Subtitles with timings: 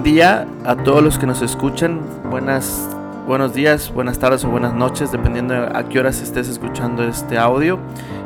[0.00, 2.00] buen día a todos los que nos escuchan.
[2.30, 2.88] Buenas,
[3.26, 7.78] buenos días, buenas tardes o buenas noches, dependiendo a qué horas estés escuchando este audio.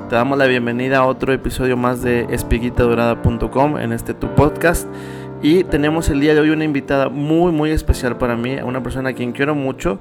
[0.09, 4.87] Te damos la bienvenida a otro episodio más de espiguitadorada.com en este tu podcast.
[5.43, 9.09] Y tenemos el día de hoy una invitada muy, muy especial para mí, una persona
[9.09, 9.99] a quien quiero mucho,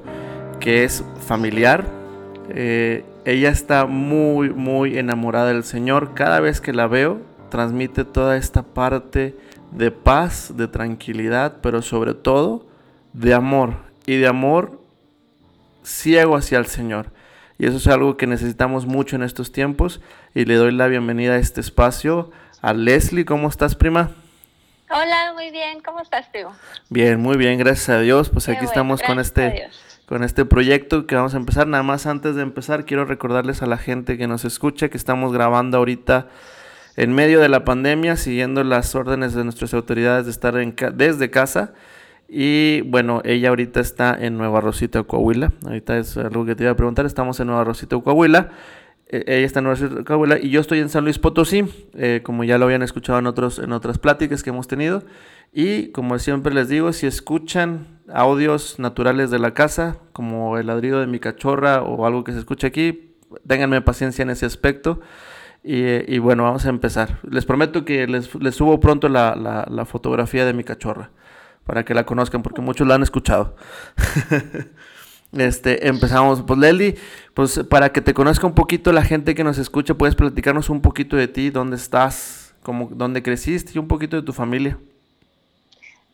[0.60, 1.86] que es familiar.
[2.50, 6.14] Eh, ella está muy, muy enamorada del Señor.
[6.14, 9.36] Cada vez que la veo, transmite toda esta parte
[9.76, 12.68] de paz, de tranquilidad, pero sobre todo
[13.14, 13.76] de amor.
[14.06, 14.82] Y de amor
[15.84, 17.12] ciego hacia el Señor.
[17.58, 20.02] Y eso es algo que necesitamos mucho en estos tiempos.
[20.34, 23.26] Y le doy la bienvenida a este espacio a Leslie.
[23.26, 24.12] ¿Cómo estás, prima?
[24.90, 25.82] Hola, muy bien.
[25.82, 26.52] ¿Cómo estás, primo?
[26.90, 28.30] Bien, muy bien, gracias a Dios.
[28.30, 29.70] Pues aquí estamos con este
[30.06, 31.66] con este proyecto que vamos a empezar.
[31.66, 35.34] Nada más antes de empezar, quiero recordarles a la gente que nos escucha que estamos
[35.34, 36.28] grabando ahorita
[36.96, 41.30] en medio de la pandemia, siguiendo las órdenes de nuestras autoridades de estar en desde
[41.30, 41.74] casa.
[42.28, 45.54] Y bueno, ella ahorita está en Nueva Rosita, Coahuila.
[45.66, 47.06] Ahorita es algo que te iba a preguntar.
[47.06, 48.52] Estamos en Nueva Rosita, Coahuila.
[49.08, 50.40] E, ella está en Nueva Rosita, Coahuila.
[50.40, 53.60] Y yo estoy en San Luis Potosí, eh, como ya lo habían escuchado en, otros,
[53.60, 55.04] en otras pláticas que hemos tenido.
[55.52, 61.00] Y como siempre les digo, si escuchan audios naturales de la casa, como el ladrido
[61.00, 63.16] de mi cachorra o algo que se escuche aquí,
[63.48, 65.02] ténganme paciencia en ese aspecto.
[65.66, 67.20] Y, bueno, vamos a empezar.
[67.24, 71.10] Les prometo que les, subo pronto la, la, fotografía de mi cachorra
[71.66, 73.56] para que la conozcan, porque muchos la han escuchado.
[75.32, 76.42] este, empezamos.
[76.42, 76.96] Pues Leli,
[77.34, 80.82] pues para que te conozca un poquito la gente que nos escucha, puedes platicarnos un
[80.82, 84.78] poquito de ti, dónde estás, cómo, dónde creciste y un poquito de tu familia.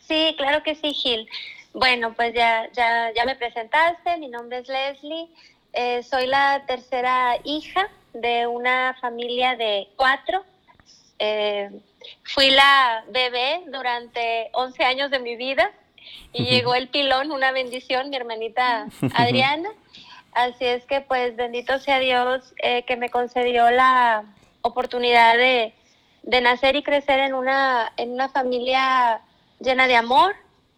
[0.08, 1.28] Sí, claro que sí, Gil.
[1.74, 5.28] Bueno, pues ya, ya, ya me presentaste, mi nombre es Leslie,
[5.74, 10.44] eh, soy la tercera hija de una familia de cuatro.
[11.20, 11.70] Eh,
[12.24, 15.72] fui la bebé durante 11 años de mi vida
[16.32, 19.70] y llegó el pilón, una bendición, mi hermanita Adriana.
[20.32, 24.24] Así es que pues bendito sea Dios eh, que me concedió la
[24.62, 25.74] oportunidad de,
[26.24, 29.22] de, nacer y crecer en una, en una familia
[29.60, 30.36] llena de amor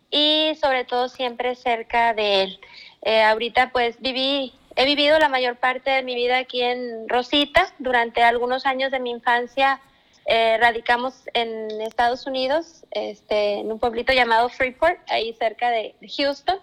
[0.09, 2.59] y sobre todo siempre cerca de Él.
[3.03, 7.71] Eh, ahorita pues viví He vivido la mayor parte de mi vida aquí en Rosita.
[7.77, 9.79] Durante algunos años de mi infancia
[10.25, 16.57] eh, radicamos en Estados Unidos, este, en un pueblito llamado Freeport, ahí cerca de Houston.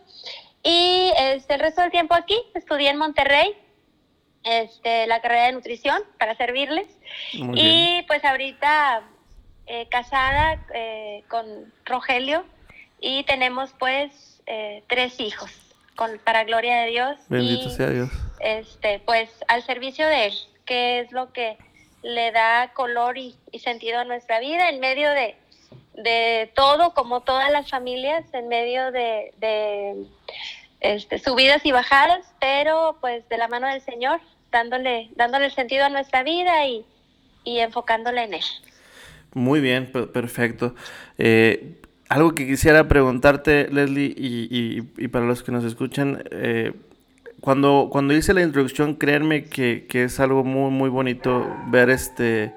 [0.65, 3.57] Y este, el resto del tiempo aquí estudié en Monterrey,
[4.43, 6.89] este, la carrera de nutrición para servirles.
[7.33, 9.05] y pues ahorita
[9.69, 12.45] eh, casada eh, con Rogelio
[13.01, 14.43] y tenemos pues
[14.89, 15.68] tres hijos
[16.25, 17.19] para gloria de Dios.
[17.29, 18.11] Bendito sea Dios.
[18.41, 21.59] Este, pues al servicio de Él, que es lo que
[22.03, 25.35] le da color y, sentido a nuestra vida en medio de,
[25.95, 30.07] de, todo, como todas las familias, en medio de, de
[30.81, 34.21] este, subidas y bajadas, pero pues de la mano del Señor,
[34.53, 36.87] dándole, dándole sentido a nuestra vida y,
[37.43, 38.45] y enfocándole en Él.
[39.35, 40.75] Muy bien, perfecto.
[41.19, 41.78] Eh,
[42.09, 46.73] algo que quisiera preguntarte, Leslie, y, y, para los que nos escuchan, eh,
[47.41, 52.55] cuando, cuando hice la introducción, créanme que, que, es algo muy, muy bonito ver este,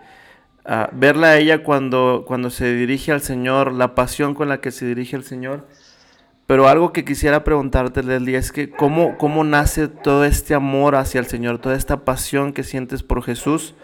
[0.94, 4.86] verla a ella cuando, cuando se dirige al Señor, la pasión con la que se
[4.86, 5.68] dirige al Señor.
[6.48, 11.20] Pero algo que quisiera preguntarte, Leslie, es que cómo, cómo nace todo este amor hacia
[11.20, 13.76] el Señor, toda esta pasión que sientes por Jesús,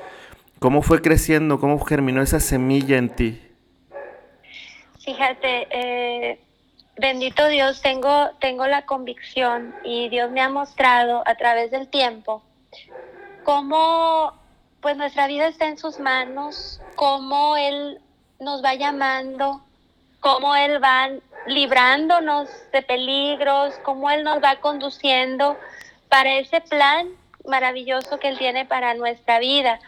[0.59, 3.41] cómo fue creciendo, cómo germinó esa semilla en ti.
[5.07, 6.37] Fíjate, eh,
[6.97, 12.43] bendito Dios, tengo, tengo la convicción y Dios me ha mostrado a través del tiempo
[13.45, 14.33] cómo
[14.81, 18.01] pues nuestra vida está en sus manos, cómo Él
[18.41, 19.63] nos va llamando,
[20.19, 21.09] cómo Él va
[21.45, 25.55] librándonos de peligros, cómo Él nos va conduciendo
[26.09, 27.07] para ese plan
[27.45, 29.79] maravilloso que Él tiene para nuestra vida.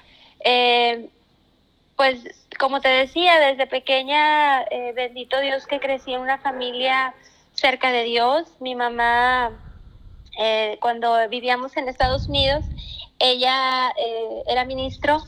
[0.46, 1.10] Eh,
[2.00, 7.14] pues como te decía, desde pequeña, eh, bendito Dios que crecí en una familia
[7.56, 8.48] cerca de Dios.
[8.62, 9.52] Mi mamá,
[10.40, 12.64] eh, cuando vivíamos en Estados Unidos,
[13.20, 15.22] ella eh, era ministro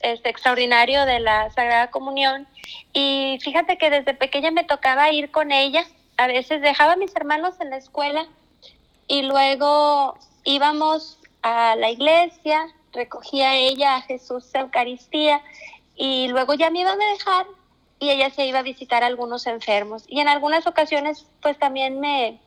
[0.00, 2.48] este, extraordinario de la Sagrada Comunión.
[2.94, 5.84] Y fíjate que desde pequeña me tocaba ir con ella.
[6.16, 8.26] A veces dejaba a mis hermanos en la escuela
[9.06, 15.42] y luego íbamos a la iglesia, recogía ella a Jesús Eucaristía
[16.02, 17.46] y luego ya me iban a dejar
[17.98, 20.04] y ella se iba a visitar a algunos enfermos.
[20.08, 22.40] Y en algunas ocasiones pues también me,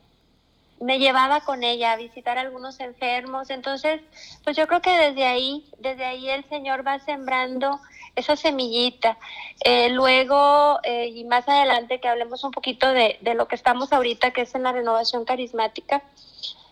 [0.80, 3.50] me llevaba con ella a visitar a algunos enfermos.
[3.50, 4.00] Entonces,
[4.42, 7.78] pues yo creo que desde ahí, desde ahí el Señor va sembrando
[8.16, 9.18] esa semillita.
[9.64, 13.92] Eh, luego, eh, y más adelante que hablemos un poquito de, de, lo que estamos
[13.92, 16.02] ahorita, que es en la renovación carismática,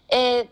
[0.08, 0.48] eh,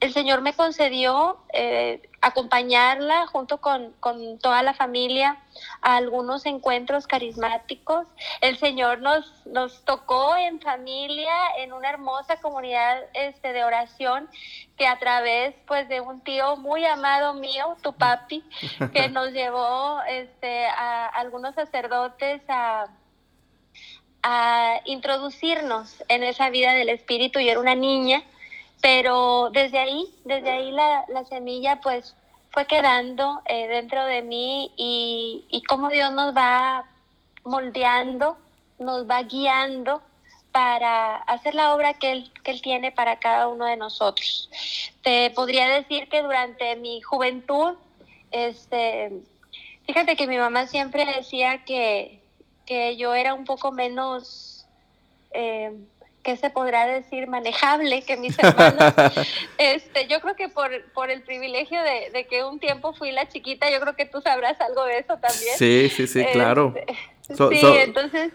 [0.00, 5.38] el Señor me concedió eh, acompañarla junto con, con, toda la familia
[5.82, 8.06] a algunos encuentros carismáticos.
[8.40, 14.28] El Señor nos, nos tocó en familia, en una hermosa comunidad este, de oración,
[14.76, 18.44] que a través pues, de un tío muy amado mío, tu papi,
[18.92, 22.86] que nos llevó este, a algunos sacerdotes a
[24.20, 27.38] a introducirnos en esa vida del espíritu.
[27.38, 28.24] Yo era una niña
[28.80, 32.14] pero desde ahí, desde ahí la, la semilla pues
[32.50, 36.84] fue quedando eh, dentro de mí y, y cómo Dios nos va
[37.44, 38.36] moldeando,
[38.78, 40.02] nos va guiando
[40.52, 44.50] para hacer la obra que él, que él tiene para cada uno de nosotros.
[45.02, 47.74] Te podría decir que durante mi juventud,
[48.30, 49.12] este,
[49.86, 52.20] fíjate que mi mamá siempre decía que,
[52.66, 54.66] que yo era un poco menos...
[55.32, 55.72] Eh,
[56.28, 57.26] ¿qué se podrá decir?
[57.26, 58.92] Manejable que mis hermanos.
[59.58, 63.70] este, yo creo que por, por el privilegio de, que un tiempo fui la chiquita,
[63.70, 65.56] yo creo que tú sabrás algo de eso también.
[65.56, 66.74] Sí, sí, sí, claro.
[67.28, 68.32] Este, sí, entonces...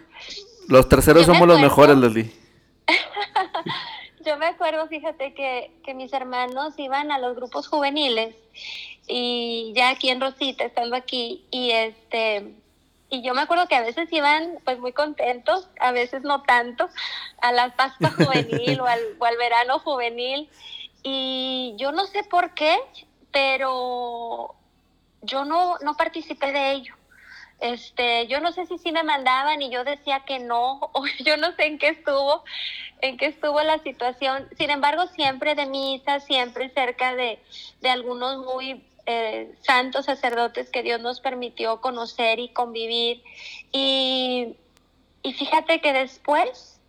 [0.70, 2.32] Los terceros somos los mejores, Leslie.
[4.24, 8.36] yo me acuerdo, fíjate, que, que mis hermanos iban a los grupos juveniles
[9.08, 12.54] y ya aquí en Rosita, estando aquí, y este
[13.14, 16.90] y yo me acuerdo que a veces iban pues muy contentos, a veces no tanto,
[17.42, 20.50] a la pasta juvenil o, al, o al verano juvenil.
[21.04, 22.76] Y yo no sé por qué,
[23.32, 24.56] pero
[25.22, 26.96] yo no, no participé de ello.
[27.60, 31.38] Este, yo no sé si sí me mandaban y yo decía que no, o yo
[31.38, 32.44] no sé en qué estuvo,
[33.02, 34.50] en qué estuvo la situación.
[34.58, 37.40] Sin embargo, siempre de misa, siempre cerca de,
[37.80, 43.22] de algunos muy eh, santos sacerdotes que Dios nos permitió conocer y convivir.
[43.74, 44.56] Y,
[45.22, 46.80] y fíjate que después,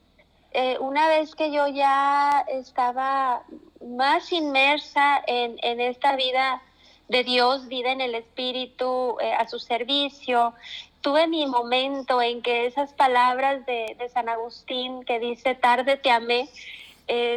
[0.53, 3.43] eh, una vez que yo ya estaba
[3.85, 6.63] más inmersa en, en esta vida
[7.09, 10.55] de Dios, vida en el Espíritu, eh, a su servicio,
[11.01, 16.13] tuve mi momento en que esas palabras de, de San Agustín que dice, tarde te
[16.13, 16.49] amé,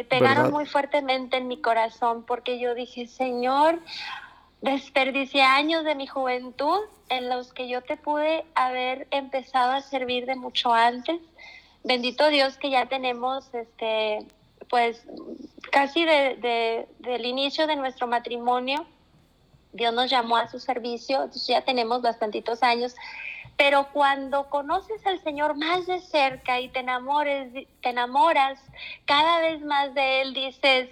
[0.08, 3.80] pegaron muy fuertemente en mi corazón porque yo dije, Señor,
[4.60, 10.26] Desperdicié años de mi juventud en los que yo te pude haber empezado a servir
[10.26, 11.20] de mucho antes.
[11.84, 14.26] Bendito Dios que ya tenemos, este,
[14.68, 15.06] pues,
[15.70, 18.84] casi de, del inicio de nuestro matrimonio.
[19.72, 22.96] Dios nos llamó a su servicio, ya tenemos bastantitos años.
[23.56, 28.60] Pero cuando conoces al Señor más de cerca y te enamores, te enamoras
[29.04, 30.90] cada vez más de Él, dices,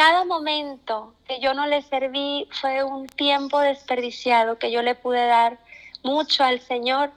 [0.00, 5.26] cada momento que yo no le serví fue un tiempo desperdiciado que yo le pude
[5.26, 5.58] dar
[6.02, 7.10] mucho al Señor,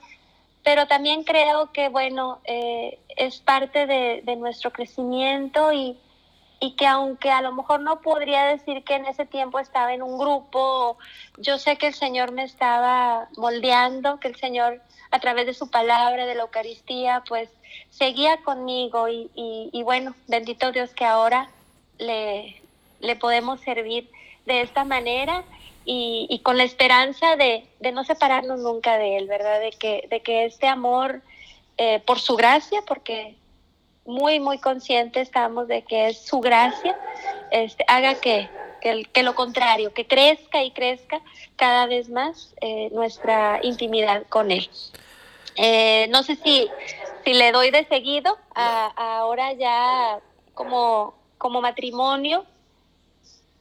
[0.65, 5.97] pero también creo que, bueno, eh, es parte de, nuestro crecimiento y,
[6.59, 10.03] y que aunque a lo mejor no podría decir que en ese tiempo estaba en
[10.03, 10.97] un grupo,
[11.37, 15.69] yo sé que el Señor me estaba moldeando, que el Señor a través de su
[15.71, 17.49] palabra, de la Eucaristía, pues
[17.91, 21.49] seguía conmigo y, y bueno, bendito Dios que ahora
[21.97, 22.62] le,
[23.03, 24.09] le podemos servir
[24.45, 25.43] de esta manera
[25.85, 29.59] y, con la esperanza de, no separarnos nunca de Él, ¿verdad?
[29.59, 31.21] De que, de que este amor,
[31.77, 33.35] eh, por su gracia, porque
[34.05, 36.97] muy, muy conscientes estamos de que es su gracia,
[37.51, 38.49] este, haga que,
[38.81, 41.21] que, lo contrario, que crezca y crezca
[41.57, 44.69] cada vez más eh, nuestra intimidad con Él.
[45.55, 46.69] Eh, no sé si,
[47.25, 50.19] si le doy de seguido a, ahora ya
[50.53, 52.45] como, como matrimonio,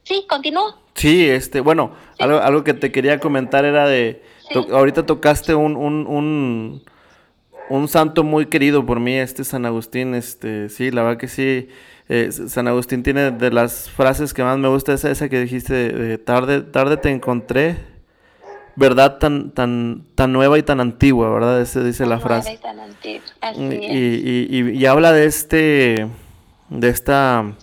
[0.03, 0.75] Sí, continúo.
[0.95, 4.21] Sí, este, bueno, Algo, algo que te quería comentar era de,
[4.71, 6.83] ahorita tocaste un, un, un,
[7.69, 11.69] un, santo muy querido por mí, este San Agustín, este, sí, la verdad que sí,
[12.09, 15.73] eh, San Agustín tiene de las frases que más me gusta, esa, esa que dijiste,
[15.73, 17.77] de, tarde, tarde te encontré,
[18.75, 21.61] verdad tan, tan, tan nueva y tan antigua, ¿verdad?
[21.61, 22.53] Ese dice la frase.
[22.53, 23.25] Y, tan antigua.
[23.41, 26.07] Así y, y, y habla de este,
[26.69, 27.55] de esta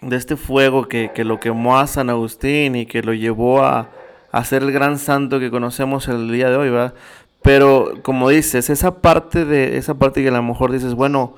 [0.00, 3.90] de este fuego que, que, lo quemó a San Agustín y que lo llevó a,
[4.30, 6.94] a, ser el gran santo que conocemos el día de hoy, ¿verdad?
[7.42, 11.34] Pero como dices, esa parte de esa parte que a lo mejor dices, bueno,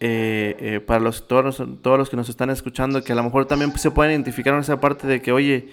[0.00, 3.46] eh, eh, para los todos, todos los que nos están escuchando, que a lo mejor
[3.46, 5.70] también se pueden identificar en esa parte de que, oye,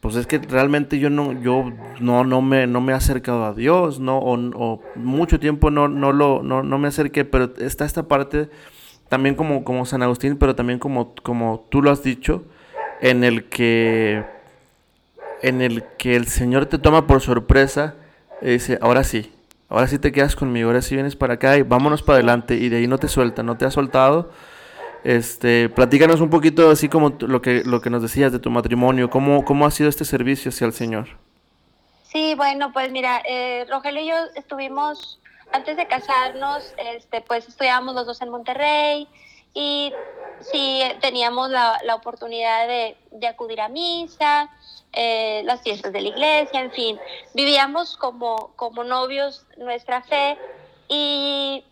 [0.00, 3.54] pues es que realmente yo no, yo no, no me, no me he acercado a
[3.54, 7.84] Dios, no, o, o mucho tiempo no, no lo, no, no me acerqué, pero está
[7.84, 8.50] esta parte
[9.08, 12.44] también como, como San Agustín, pero también como, como tú lo has dicho,
[13.00, 14.24] en el que
[15.42, 17.94] en el que el Señor te toma por sorpresa
[18.40, 19.32] Y dice, ahora sí,
[19.68, 22.56] ahora sí te quedas conmigo, ahora sí vienes para acá y vámonos para adelante.
[22.56, 24.30] Y de ahí no te suelta, no te ha soltado.
[25.04, 29.08] Este, platícanos un poquito así como lo que, lo que nos decías de tu matrimonio,
[29.08, 31.06] ¿cómo, cómo ha sido este servicio hacia el Señor?
[32.02, 35.20] Sí, bueno, pues mira, eh, Rogelio y yo estuvimos,
[35.52, 39.08] antes de casarnos, este, pues estudiábamos los dos en Monterrey
[39.54, 39.92] y
[40.40, 44.50] sí teníamos la, la oportunidad de, de, acudir a misa,
[44.92, 46.98] eh, las fiestas de la iglesia, en fin,
[47.34, 50.36] vivíamos como, como novios nuestra fe
[50.88, 51.64] y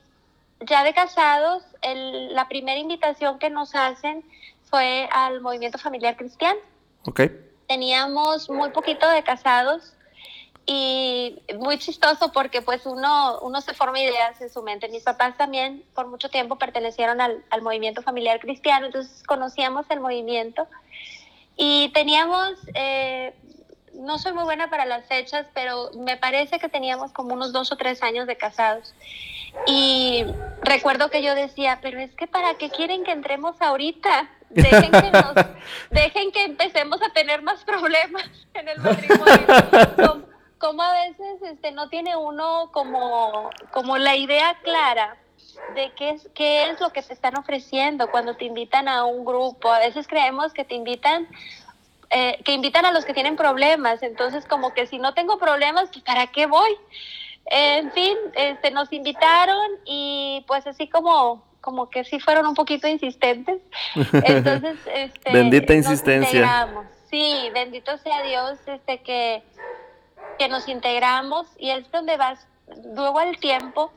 [0.61, 4.25] ya de casados, el, la primera invitación que nos hacen
[4.71, 6.59] fue al movimiento familiar cristiano.
[7.07, 7.21] Ok.
[7.69, 9.95] Teníamos muy poquito de casados
[10.67, 14.89] y muy chistoso porque pues uno, uno se forma ideas en su mente.
[14.89, 20.01] Mis papás también por mucho tiempo pertenecieron al, al movimiento familiar cristiano, entonces conocíamos el
[20.01, 20.67] movimiento
[21.57, 23.35] y teníamos, eh,
[23.95, 27.71] no soy muy buena para las fechas, pero me parece que teníamos como unos dos
[27.71, 28.95] o tres años de casados.
[29.67, 30.25] Y
[30.63, 34.29] recuerdo que yo decía, pero es que ¿para qué quieren que entremos ahorita?
[34.51, 35.35] Dejen que, nos,
[35.91, 40.24] dejen que empecemos a tener más problemas en el matrimonio
[40.65, 45.19] como a veces este, no tiene uno como, como la idea clara
[45.75, 49.27] de qué es, qué es lo que te están ofreciendo cuando te invitan a un
[49.27, 49.71] grupo.
[49.71, 51.29] A veces creemos que te invitan,
[52.09, 54.03] eh, que invitan a los que tienen problemas.
[54.03, 56.71] Entonces, como que si no tengo problemas, pues, ¿para qué voy?
[57.47, 62.89] en fin, este, nos invitaron y pues así como, como que sí fueron un poquito
[62.89, 63.61] insistentes.
[64.25, 66.69] Entonces, este, bendita insistencia.
[67.11, 69.43] Sí, bendito sea Dios, este que
[70.39, 72.47] que nos integramos y es donde vas,
[72.95, 73.93] luego al tiempo,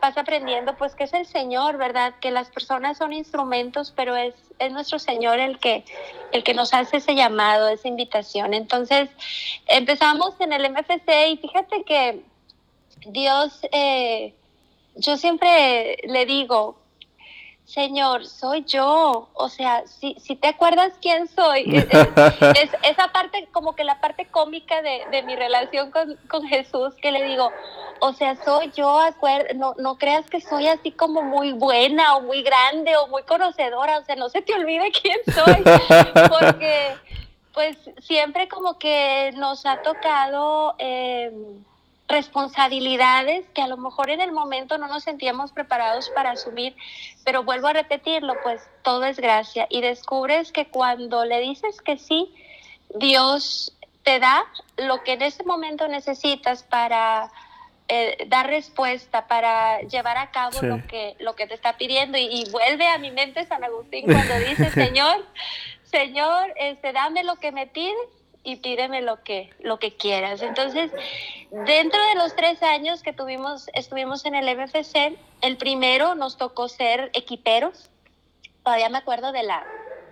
[0.00, 2.14] vas aprendiendo pues que es el Señor, ¿verdad?
[2.20, 5.84] Que las personas son instrumentos, pero es, es nuestro Señor el que,
[6.32, 8.54] el que nos hace ese llamado, esa invitación.
[8.54, 9.10] Entonces,
[9.66, 12.22] empezamos en el MFC y fíjate que
[13.06, 14.34] Dios, eh,
[14.96, 16.81] yo siempre le digo,
[17.64, 19.28] Señor, soy yo.
[19.34, 24.26] O sea, si, si te acuerdas quién soy, es, esa parte, como que la parte
[24.26, 27.50] cómica de, de mi relación con, con, Jesús, que le digo,
[28.00, 29.00] o sea, soy yo,
[29.54, 33.98] no, no creas que soy así como muy buena o muy grande o muy conocedora,
[33.98, 35.62] o sea, no se te olvide quién soy,
[36.28, 36.96] porque
[37.54, 40.74] pues siempre como que nos ha tocado...
[40.78, 41.32] Eh,
[42.12, 46.76] responsabilidades que a lo mejor en el momento no nos sentíamos preparados para asumir,
[47.24, 51.98] pero vuelvo a repetirlo, pues todo es gracia y descubres que cuando le dices que
[51.98, 52.32] sí,
[52.94, 54.44] Dios te da
[54.76, 57.30] lo que en ese momento necesitas para
[57.88, 62.18] eh, dar respuesta, para llevar a cabo lo, que, lo que te está pidiendo.
[62.18, 65.24] Y, vuelve a mi mente San Agustín cuando dice, Señor,
[65.84, 70.42] Señor, este, dame lo que me pides y pídeme lo que, lo que quieras.
[70.42, 70.90] Entonces,
[71.50, 76.68] dentro de los tres años que tuvimos, estuvimos en el MFC, el primero nos tocó
[76.68, 77.90] ser equiperos.
[78.64, 79.64] Todavía me acuerdo de la,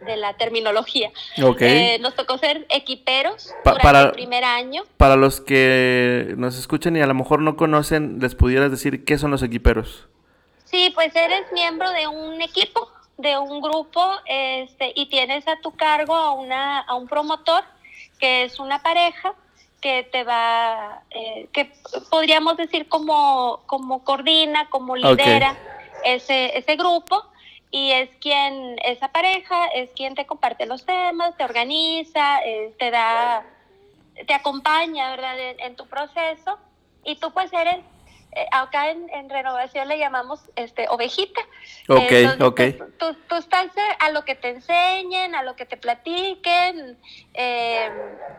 [0.07, 1.11] de la terminología.
[1.43, 1.95] Okay.
[1.95, 4.85] Eh, nos tocó ser equiperos durante para, el primer año.
[4.97, 9.19] Para los que nos escuchan y a lo mejor no conocen, ¿les pudieras decir qué
[9.19, 10.07] son los equiperos?
[10.65, 15.73] Sí, pues eres miembro de un equipo, de un grupo, este, y tienes a tu
[15.73, 17.65] cargo a, una, a un promotor
[18.21, 19.35] que es una pareja
[19.81, 21.73] que te va, eh, que
[22.11, 25.57] podríamos decir como, como coordina, como lidera
[26.05, 27.25] ese, ese grupo
[27.71, 32.91] y es quien, esa pareja es quien te comparte los temas, te organiza, eh, te
[32.91, 33.45] da,
[34.27, 36.59] te acompaña, ¿verdad?, en, tu proceso
[37.05, 37.79] y tú pues eres
[38.53, 41.41] acá en, renovación le llamamos este ovejita.
[41.89, 42.61] Ok, ok.
[42.99, 43.67] Tú, tú, estás
[43.99, 46.97] a lo que te enseñen, a lo que te platiquen,
[47.35, 47.91] eh,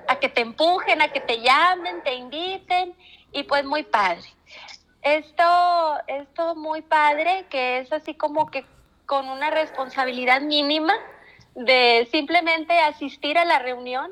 [0.07, 2.95] a que te empujen, a que te llamen, te inviten,
[3.31, 4.27] y pues muy padre.
[5.01, 8.65] Esto, esto muy padre, que es así como que
[9.05, 10.93] con una responsabilidad mínima
[11.55, 14.11] de simplemente asistir a la reunión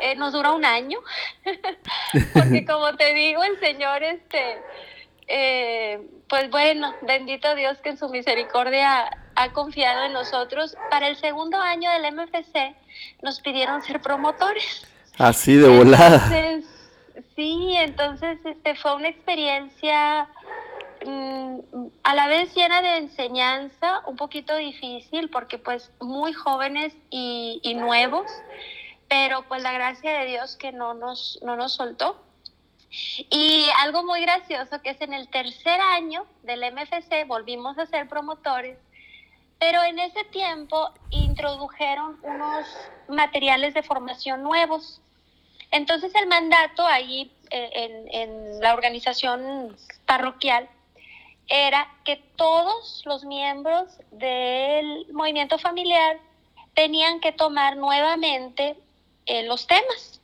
[0.00, 0.98] eh, nos dura un año,
[2.32, 4.58] porque como te digo, el Señor, este,
[5.28, 10.76] eh, pues bueno, bendito Dios que en su misericordia ha confiado en nosotros.
[10.90, 12.74] Para el segundo año del MFC
[13.22, 14.86] nos pidieron ser promotores.
[15.18, 16.28] Así de volada.
[17.34, 20.28] sí, entonces este, fue una experiencia
[21.06, 21.58] mm,
[22.02, 27.74] a la vez llena de enseñanza, un poquito difícil porque pues muy jóvenes y, y
[27.74, 28.26] nuevos
[29.08, 32.22] pero pues la gracia de Dios que no nos, no nos soltó.
[33.30, 38.08] Y algo muy gracioso que es en el tercer año del MFC volvimos a ser
[38.08, 38.78] promotores,
[39.58, 42.66] pero en ese tiempo introdujeron unos
[43.08, 45.00] materiales de formación nuevos.
[45.70, 50.68] Entonces el mandato ahí eh, en, en la organización parroquial
[51.48, 56.18] era que todos los miembros del movimiento familiar
[56.74, 58.76] tenían que tomar nuevamente
[59.26, 60.20] eh, los temas.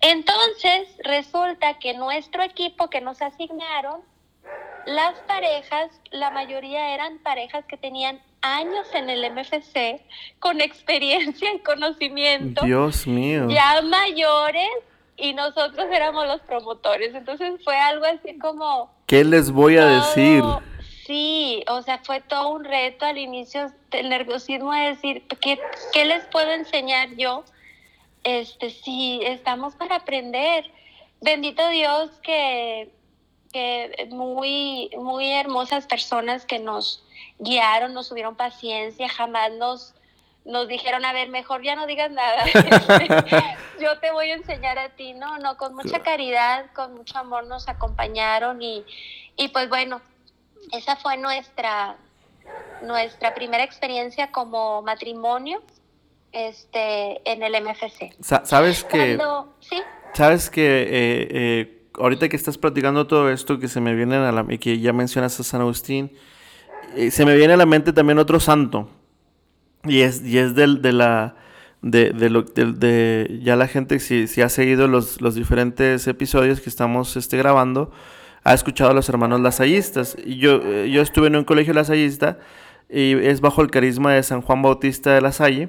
[0.00, 4.00] Entonces, resulta que nuestro equipo que nos asignaron,
[4.86, 10.00] las parejas, la mayoría eran parejas que tenían años en el MFC,
[10.38, 12.64] con experiencia y conocimiento.
[12.64, 13.48] Dios mío.
[13.48, 14.68] Ya mayores
[15.16, 17.14] y nosotros éramos los promotores.
[17.14, 18.90] Entonces fue algo así como...
[19.06, 20.44] ¿Qué les voy a decir?
[21.06, 25.58] Sí, o sea, fue todo un reto al inicio, el nerviosismo de decir, ¿qué,
[25.92, 27.44] qué les puedo enseñar yo?
[28.24, 30.70] Este, sí, estamos para aprender.
[31.20, 32.92] Bendito Dios que,
[33.52, 37.04] que muy, muy hermosas personas que nos
[37.38, 39.94] guiaron, nos tuvieron paciencia, jamás nos,
[40.44, 42.44] nos dijeron, a ver, mejor ya no digas nada,
[43.80, 47.46] yo te voy a enseñar a ti, no, no, con mucha caridad, con mucho amor
[47.46, 48.84] nos acompañaron y,
[49.36, 50.00] y pues bueno,
[50.72, 51.96] esa fue nuestra,
[52.82, 55.62] nuestra primera experiencia como matrimonio
[56.32, 58.14] este, en el MFC.
[58.20, 59.18] ¿Sabes que...
[59.60, 59.76] ¿sí?
[60.14, 64.32] Sabes que eh, eh, ahorita que estás platicando todo esto, que se me viene a
[64.32, 64.46] la...
[64.48, 66.12] y que ya mencionas a San Agustín,
[66.96, 68.88] eh, se me viene a la mente también otro santo.
[69.84, 71.36] Y es, y es del, de la...
[71.80, 76.60] De, de, lo, de, ya la gente si, si ha seguido los, los, diferentes episodios
[76.60, 77.92] que estamos este, grabando,
[78.42, 80.16] ha escuchado a los hermanos lasallistas.
[80.24, 82.40] Y yo, eh, yo estuve en un colegio lasallista
[82.90, 85.68] y es bajo el carisma de San Juan Bautista de la Salle,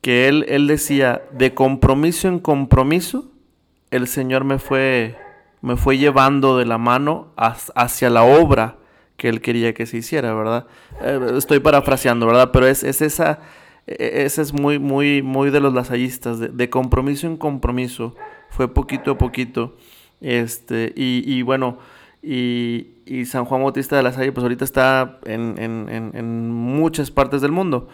[0.00, 3.30] que él, él decía, de compromiso en compromiso,
[3.90, 5.16] el Señor me fue,
[5.60, 8.76] me fue llevando de la mano hacia la obra
[9.16, 10.66] que él quería que se hiciera, ¿verdad?
[11.02, 12.50] Eh, estoy parafraseando, ¿verdad?
[12.52, 13.40] Pero es, es esa,
[13.86, 18.14] e, ese es muy, muy, muy de los lasallistas, de, compromiso en compromiso,
[18.48, 19.76] fue poquito a poquito.
[20.22, 21.78] Este, y, y bueno,
[22.22, 27.10] y, y, San Juan Bautista de la Salle, pues ahorita está en, en, en, muchas
[27.10, 27.88] partes del mundo.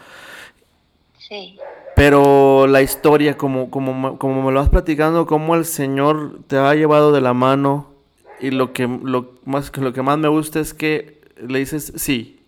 [1.18, 1.58] Sí.
[1.96, 6.74] Pero la historia, como, como, como me lo vas platicando, cómo el Señor te ha
[6.74, 7.86] llevado de la mano
[8.38, 12.38] y lo que, lo, más, lo que más me gusta es que le dices sí,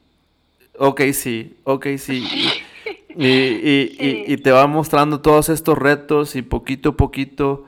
[0.79, 2.25] ok, sí, ok, sí.
[3.21, 7.65] Y, y, y, y, te va mostrando todos estos retos y poquito a poquito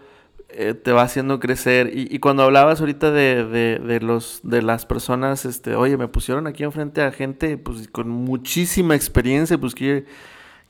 [0.51, 1.91] eh, te va haciendo crecer.
[1.93, 6.63] Y, cuando hablabas ahorita de, de, los, de las personas, este, oye, me pusieron aquí
[6.63, 10.05] enfrente a gente pues, con muchísima experiencia, pues ¿qué,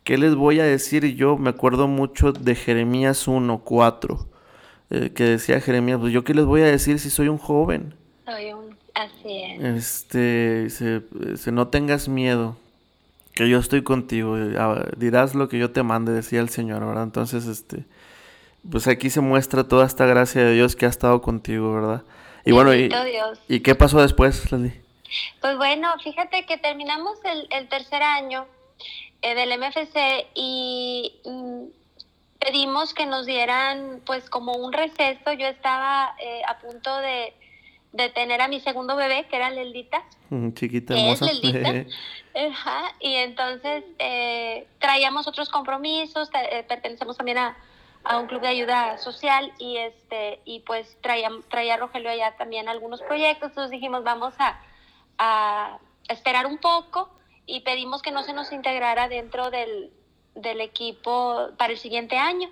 [0.05, 1.15] ¿qué les voy a decir?
[1.15, 4.29] Yo me acuerdo mucho de Jeremías 1, 4,
[4.91, 7.95] eh, que decía Jeremías, pues yo qué les voy a decir si soy un joven.
[8.25, 10.09] Soy un, así es.
[10.11, 10.71] Este,
[11.37, 12.57] se, no tengas miedo,
[13.35, 14.37] que yo estoy contigo,
[14.97, 17.05] dirás lo que yo te mande, decía el Señor, ¿verdad?
[17.05, 17.85] Entonces, este
[18.69, 22.03] pues aquí se muestra toda esta gracia de Dios que ha estado contigo, ¿verdad?
[22.45, 22.91] Y bueno, y,
[23.49, 24.81] y, qué pasó después, Leslie?
[25.41, 28.60] Pues bueno, fíjate que terminamos el, tercer año eh,
[29.23, 31.65] del MFC y mm,
[32.39, 35.33] pedimos que nos dieran pues como un receso.
[35.33, 37.35] Yo estaba eh, a punto de,
[38.15, 40.03] tener a mi segundo bebé, que era Leldita.
[40.31, 41.27] Mm, chiquita, hermosa.
[42.51, 46.31] Ajá, y entonces eh, traíamos otros compromisos,
[46.69, 47.57] pertenecemos también a
[48.05, 52.69] a un club de ayuda social y este y pues traía, traía Rogelio allá también
[52.69, 54.61] algunos proyectos, entonces dijimos vamos a,
[55.19, 55.79] a
[56.09, 57.11] esperar un poco
[57.51, 59.93] y pedimos que no se nos integrara dentro del,
[60.37, 62.49] del equipo para el siguiente año.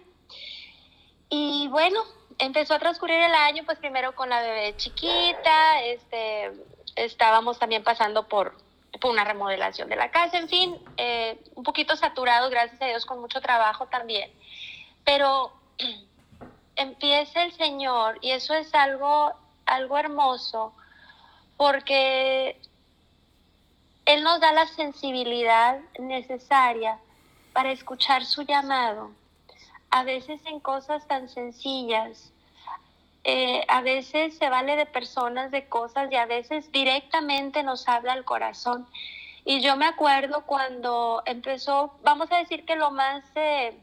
[1.30, 2.02] Y bueno,
[2.38, 6.50] empezó a transcurrir el año, pues primero con la bebé chiquita, este,
[6.96, 8.56] estábamos también pasando por,
[9.00, 13.06] por una remodelación de la casa, en fin, eh, un poquito saturado, gracias a Dios,
[13.06, 14.32] con mucho trabajo también.
[15.04, 15.52] Pero
[16.76, 19.32] empieza el Señor y eso es algo,
[19.64, 20.74] algo hermoso
[21.56, 22.60] porque
[24.08, 26.98] Él nos da la sensibilidad necesaria
[27.52, 29.10] para escuchar su llamado,
[29.90, 32.32] a veces en cosas tan sencillas,
[33.24, 38.14] eh, a veces se vale de personas, de cosas y a veces directamente nos habla
[38.14, 38.88] al corazón.
[39.44, 43.24] Y yo me acuerdo cuando empezó, vamos a decir que lo más...
[43.34, 43.78] Eh,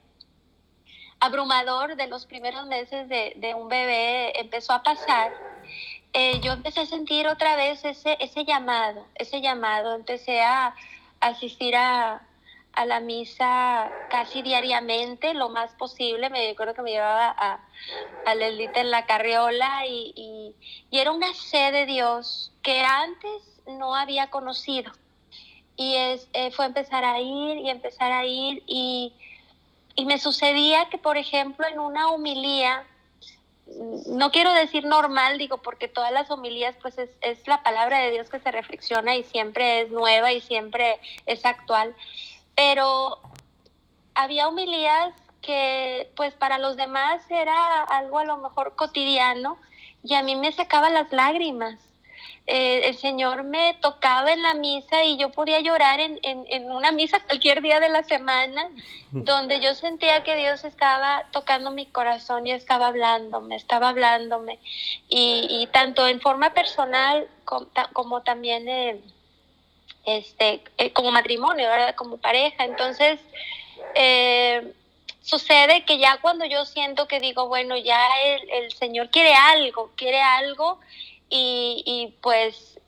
[1.19, 5.31] abrumador de los primeros meses de, un bebé empezó a pasar,
[6.15, 10.73] eh, yo empecé a sentir otra vez ese, ese llamado, ese llamado, empecé a,
[11.19, 12.21] asistir a,
[12.85, 16.29] la misa casi diariamente, lo más posible.
[16.29, 17.59] Me acuerdo que me llevaba a,
[18.25, 20.55] a Lelita en la carriola y, y,
[20.89, 24.91] y, era una sed de Dios que antes no había conocido.
[25.77, 29.13] Y es, eh, fue empezar a ir y empezar a ir y
[29.95, 32.85] y me sucedía que, por ejemplo, en una humilía
[34.07, 38.11] no quiero decir normal, digo, porque todas las homilías, pues es, es, la palabra de
[38.11, 41.95] Dios que se reflexiona y siempre es nueva y siempre es actual.
[42.55, 43.19] Pero
[44.13, 49.57] había homilías que, pues para los demás era algo a lo mejor cotidiano
[50.03, 51.79] y a mí me sacaba las lágrimas.
[52.47, 56.91] Eh, el Señor me tocaba en la misa y yo podía llorar en, en, una
[56.91, 58.69] misa cualquier día de la semana,
[59.11, 64.59] donde yo sentía que Dios estaba tocando mi corazón y estaba hablándome, estaba hablándome.
[65.09, 69.01] Y, y tanto en forma personal como, también eh,
[70.05, 72.65] este, eh, como matrimonio, como pareja.
[72.65, 73.19] Entonces,
[75.21, 79.89] sucede que ya cuando yo siento que digo, bueno, ya el, el Señor quiere algo,
[79.95, 80.79] quiere algo,
[81.37, 82.79] y, pues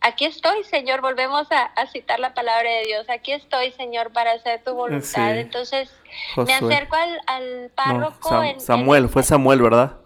[0.00, 4.62] aquí estoy, Señor, volvemos a, citar la palabra de Dios, aquí estoy, Señor, para hacer
[4.62, 5.36] tu voluntad.
[5.36, 5.92] Entonces
[6.36, 8.30] me acerco al, párroco.
[8.58, 9.96] Samuel, fue Samuel, ¿verdad?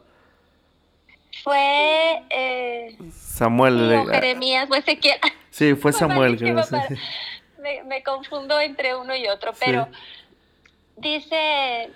[1.42, 4.06] Fue eh, Samuel.
[4.10, 5.18] Jeremías, fue Ezequiel.
[5.50, 6.38] Sí, fue Samuel.
[7.58, 9.88] me, me, confundo entre uno y otro, pero
[10.96, 11.90] dice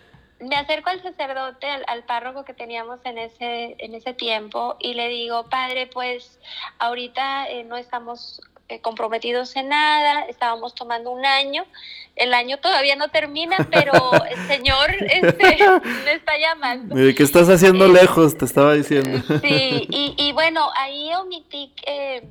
[0.49, 5.09] me acerco al sacerdote, al, párroco que teníamos en ese, en ese tiempo y le
[5.09, 6.39] digo, padre, pues
[6.79, 11.65] ahorita eh, no estamos eh, comprometidos en nada, estábamos tomando un año,
[12.17, 13.93] el año todavía no termina, pero
[14.31, 15.59] el Señor este,
[16.05, 16.95] me está llamando.
[16.95, 18.37] ¿Qué estás haciendo lejos?
[18.37, 19.23] Te estaba diciendo.
[19.43, 22.23] Sí, y, y bueno, ahí omití que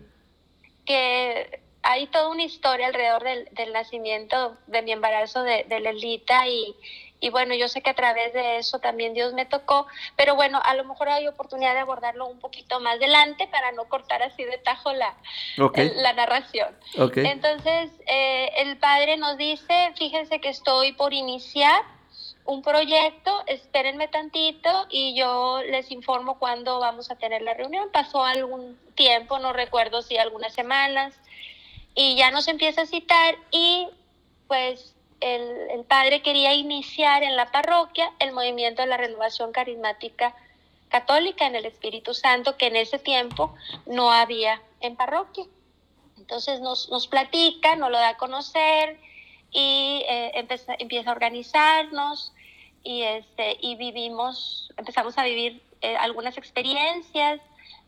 [1.84, 6.74] hay toda una historia alrededor del, del nacimiento de mi embarazo de, de Lelita y,
[7.24, 10.60] y bueno, yo sé que a través de eso también Dios me tocó, pero bueno,
[10.62, 14.44] a lo mejor hay oportunidad de abordarlo un poquito más adelante para no cortar así
[14.44, 15.16] de tajo la,
[15.56, 16.78] la narración.
[17.16, 21.82] Entonces, eh, el padre nos dice, fíjense que estoy por iniciar
[22.44, 27.90] un proyecto, espérenme tantito y yo les informo cuándo vamos a tener la reunión.
[27.94, 31.14] Pasó algún tiempo, no recuerdo si algunas semanas,
[31.96, 33.88] y ya nos empieza a citar y
[34.50, 34.93] pues
[35.24, 40.36] el, padre quería iniciar en la parroquia el movimiento de la renovación carismática
[40.90, 43.56] católica en el Espíritu Santo, que en ese tiempo
[43.86, 45.46] no había en parroquia.
[46.18, 49.00] Entonces nos, nos platica, nos lo da a conocer
[49.52, 50.32] y eh,
[50.80, 52.34] empieza, a organizarnos
[52.84, 57.40] y, este, y vivimos, empezamos a vivir eh, algunas experiencias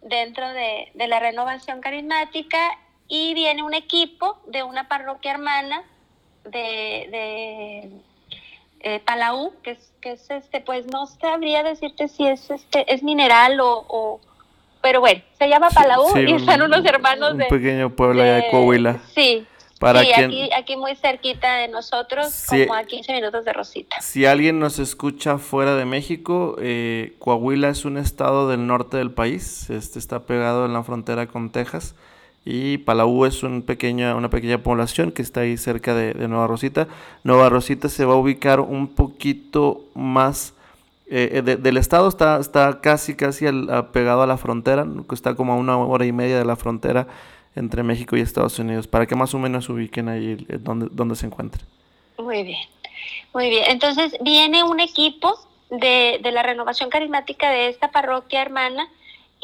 [0.01, 5.83] dentro de, de la renovación carismática y viene un equipo de una parroquia hermana
[6.45, 7.91] de, de
[8.81, 13.03] eh, Palau, que es, que es este, pues no sabría decirte si es este, es
[13.03, 14.19] mineral o,
[14.81, 17.45] pero bueno, se llama Palau y están unos hermanos un de.
[17.45, 18.99] pequeño pueblo de, Coahuila.
[19.13, 19.45] Sí.
[19.79, 23.99] Para sí, aquí, aquí muy cerquita de nosotros, como a 15 minutos de Rosita.
[24.01, 29.11] Si alguien nos escucha fuera de México, eh, Coahuila es un estado del norte del
[29.11, 31.93] país, este está pegado en la frontera con Texas
[32.45, 36.87] y Palau es un pequeña, una pequeña población que está ahí cerca de, Nueva Rosita.
[37.23, 40.53] Nueva Rosita se va a ubicar un poquito más
[41.07, 43.45] eh, eh, del estado, está, está casi, casi
[43.91, 47.07] pegado a la frontera, está como a una hora y media de la frontera
[47.55, 51.25] entre México y Estados Unidos, para que más o menos ubiquen ahí donde, donde se
[51.25, 51.63] encuentre.
[52.19, 52.61] Muy bien,
[53.33, 53.63] muy bien.
[53.69, 55.39] Entonces viene un equipo
[55.71, 58.87] de, de la renovación carismática de esta parroquia hermana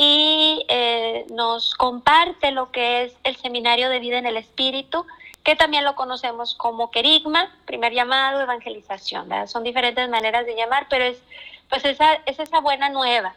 [0.03, 5.05] y eh, nos comparte lo que es el Seminario de Vida en el Espíritu,
[5.43, 9.29] que también lo conocemos como querigma, primer llamado, evangelización.
[9.47, 11.21] Son diferentes maneras de llamar, pero es,
[11.69, 13.35] pues esa, es esa buena nueva,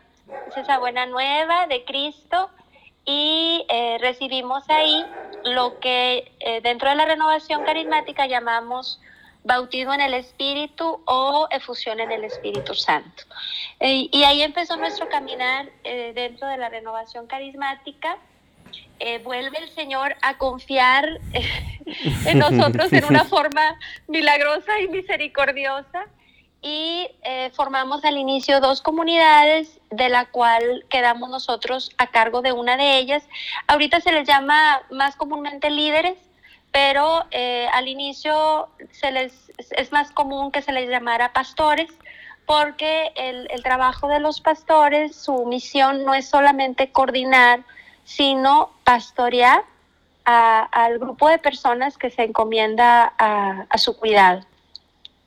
[0.49, 2.49] es esa buena nueva de Cristo
[3.05, 5.05] y eh, recibimos ahí
[5.45, 9.03] lo que eh, dentro de la renovación carismática llamamos
[9.45, 13.25] bautismo en el Espíritu o efusión en el Espíritu Santo.
[13.79, 18.17] Eh, y ahí empezó nuestro caminar eh, dentro de la renovación carismática.
[18.99, 21.21] Eh, vuelve el Señor a confiar
[22.27, 23.79] en nosotros en una forma
[24.09, 26.07] milagrosa y misericordiosa
[26.67, 27.07] y
[27.53, 32.97] formamos al inicio dos comunidades de la cual quedamos nosotros a cargo de una de
[32.97, 33.23] ellas.
[33.67, 36.17] Ahorita se les llama más comúnmente líderes,
[36.75, 41.89] pero eh, al inicio se les, es más común que se les llamara pastores
[42.47, 47.61] porque el, el trabajo de los pastores, su misión no es solamente coordinar,
[48.03, 49.63] sino pastorear
[50.25, 54.41] al grupo de personas que se encomienda a, a, su cuidado.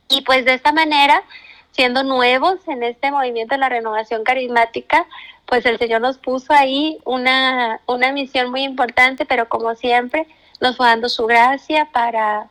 [0.10, 1.24] Y pues de esta manera,
[1.72, 5.06] siendo nuevos en este movimiento de la renovación carismática,
[5.46, 10.28] pues el Señor nos puso ahí una, una misión muy importante, pero como siempre,
[10.60, 12.50] nos fue dando su gracia para,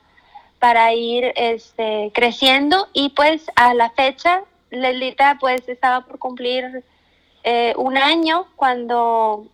[0.58, 2.88] para ir este, creciendo.
[2.92, 6.84] Y pues a la fecha Lelita pues estaba por cumplir
[7.44, 9.46] eh, un año cuando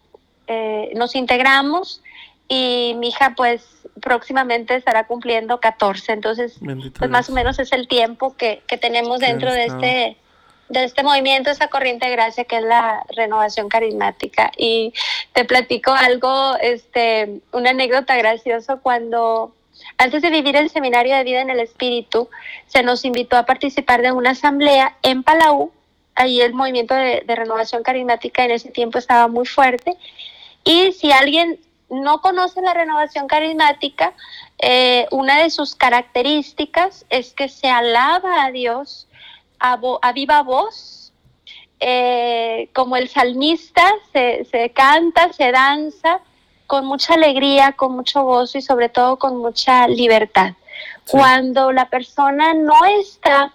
[0.95, 2.03] nos integramos.
[2.49, 3.65] Y mi hija pues
[4.03, 6.59] próximamente estará cumpliendo 14, entonces
[6.99, 10.17] pues más o menos es el tiempo que, que tenemos dentro de este
[10.69, 14.51] de este movimiento, esa corriente de gracia que es la renovación carismática.
[14.57, 14.95] Y
[15.33, 19.53] te platico algo, este, una anécdota graciosa cuando
[19.99, 22.29] antes de vivir el seminario de vida en el espíritu,
[22.67, 25.73] se nos invitó a participar de una asamblea en Palau.
[26.15, 29.97] Ahí el movimiento de, renovación carismática en ese tiempo estaba muy fuerte.
[30.65, 34.13] Y si alguien no conoce la renovación carismática,
[34.59, 39.09] eh, una de sus características es que se alaba a Dios
[39.63, 41.13] a, viva voz,
[41.79, 46.21] eh, como el salmista, se, canta, se danza
[46.67, 50.55] con mucha alegría, con mucho gozo y sobre todo con mucha libertad.
[51.09, 53.53] Cuando la persona no está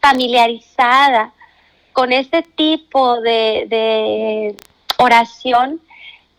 [0.00, 1.32] familiarizada
[1.92, 4.56] con este tipo de, de
[4.98, 5.80] oración,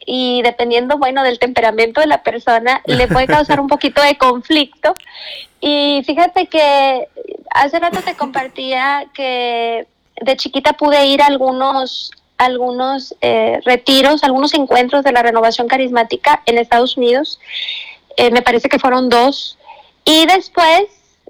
[0.06, 4.94] y dependiendo, bueno, del temperamento de la persona, le puede causar un poquito de conflicto.
[5.62, 7.08] Y fíjate que
[7.52, 9.88] hace rato te compartía que
[10.22, 16.42] de chiquita pude ir a algunos, algunos eh, retiros, algunos encuentros de la renovación carismática
[16.46, 17.40] en Estados Unidos.
[18.18, 19.58] Eh, me parece que fueron dos.
[20.06, 20.86] Y después,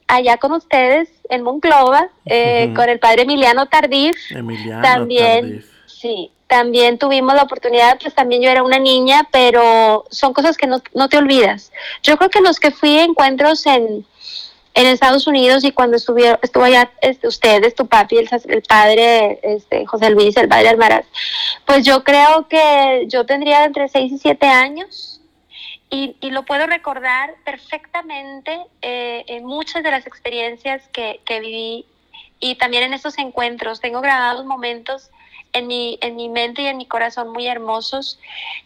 [0.07, 5.63] allá con ustedes, en Monclova, eh, con el padre Emiliano Tardif, Emiliano también.
[5.99, 10.65] Sí, también tuvimos la oportunidad, pues también yo era una niña, pero son cosas que
[10.65, 11.73] no, te olvidas.
[12.03, 14.05] Yo creo que los que fui a encuentros en,
[14.75, 19.41] en Estados Unidos y cuando estuvieron, estuvo allá este, ustedes, tu papi, el, el, padre
[19.43, 21.05] este, José Luis, el padre Almaraz,
[21.65, 25.19] pues yo creo que yo tendría entre 6 y 7 años
[25.89, 31.85] y, y lo puedo recordar perfectamente eh, en muchas de las experiencias que, que viví
[32.39, 33.81] y también en esos encuentros.
[33.81, 35.11] Tengo grabados momentos
[35.53, 38.19] en mi, en mi mente y en mi corazón muy hermosos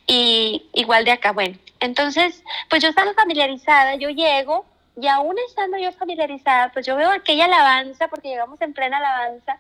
[0.08, 1.32] y igual de acá.
[1.32, 4.66] Bueno, entonces, pues yo estaba familiarizada, yo llego
[5.00, 9.58] y aún estando yo familiarizada, pues yo veo aquella alabanza, porque llegamos en plena alabanza,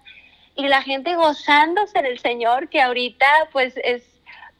[0.55, 4.03] y la gente gozándose del Señor, que ahorita pues es,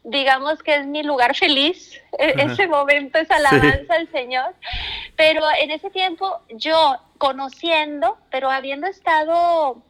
[0.03, 4.55] digamos que es mi lugar feliz, e-, ese momento, esa alabanza al Señor,
[5.15, 9.81] pero en ese tiempo yo conociendo, pero habiendo estado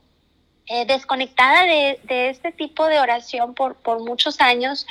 [0.68, 2.00] eh, desconectada de,
[2.30, 4.88] este tipo de oración por, por muchos años,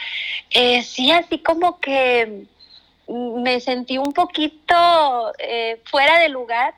[0.50, 2.44] eh, sí, así como que
[3.08, 6.74] me sentí un poquito eh, fuera de lugar.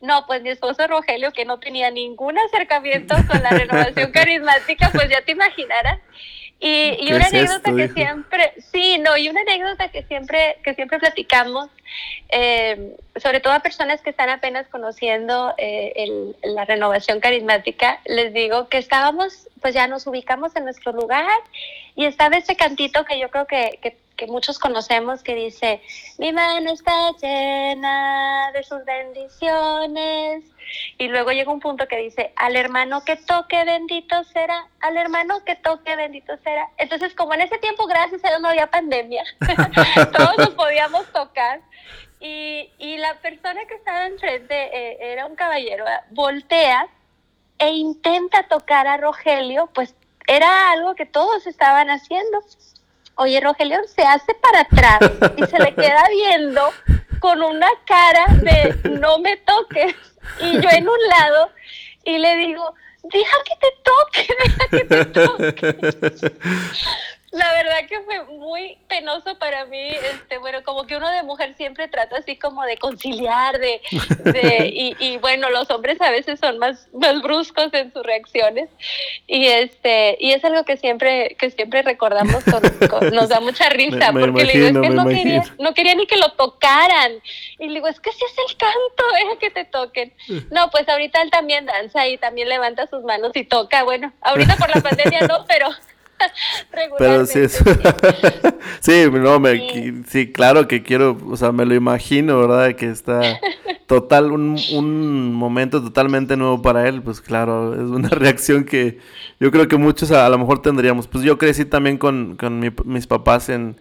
[0.00, 5.08] No, pues mi esposo Rogelio, que no tenía ningún acercamiento con la renovación carismática, pues
[5.08, 6.00] ya te imaginarás.
[6.64, 11.68] Y, una anécdota que siempre, sí, no, y una anécdota que siempre, que siempre platicamos,
[12.28, 18.68] eh, sobre todo a personas que están apenas conociendo eh, la renovación carismática, les digo
[18.68, 21.26] que estábamos, pues ya nos ubicamos en nuestro lugar
[21.96, 25.82] y estaba ese cantito que yo creo que, que que muchos conocemos que dice,
[26.18, 30.44] mi mano está llena de sus bendiciones.
[30.96, 35.44] Y luego llega un punto que dice, al hermano que toque bendito será, al hermano
[35.44, 36.68] que toque bendito será.
[36.78, 39.24] Entonces, como en ese tiempo, gracias a Dios, no había pandemia,
[40.12, 41.60] todos nos podíamos tocar.
[42.20, 46.86] Y, y la persona que estaba enfrente eh, era un caballero, voltea
[47.58, 49.96] e intenta tocar a Rogelio, pues
[50.28, 52.38] era algo que todos estaban haciendo.
[53.16, 55.00] Oye, Rogelio se hace para atrás
[55.36, 56.70] y se le queda viendo
[57.20, 59.94] con una cara de no me toques.
[60.40, 61.50] Y yo en un lado
[62.04, 66.70] y le digo, deja que te toque, deja que te toque.
[67.32, 71.54] La verdad que fue muy penoso para mí, este, bueno, como que uno de mujer
[71.56, 73.80] siempre trata así como de conciliar, de,
[74.18, 78.68] de y, y, bueno, los hombres a veces son más, más bruscos en sus reacciones.
[79.26, 82.44] Y este, y es algo que siempre, que siempre recordamos,
[83.12, 86.18] nos da mucha risa, porque le digo, es que no quería, no quería ni que
[86.18, 87.12] lo tocaran,
[87.58, 90.12] y le digo, es que si es el canto, deja que te toquen.
[90.50, 94.56] No, pues ahorita él también danza y también levanta sus manos y toca, bueno, ahorita
[94.56, 95.70] por la pandemia no, pero
[96.98, 97.40] pero sí,
[98.80, 100.32] sí, no, me, sí.
[100.32, 102.74] claro que quiero, o sea, me lo imagino, ¿verdad?
[102.74, 103.40] Que está
[103.86, 108.98] total, un, un, momento totalmente nuevo para él, pues claro, es una reacción que
[109.40, 111.08] yo creo que muchos a, lo mejor tendríamos.
[111.08, 113.76] Pues yo crecí también con, con mis papás en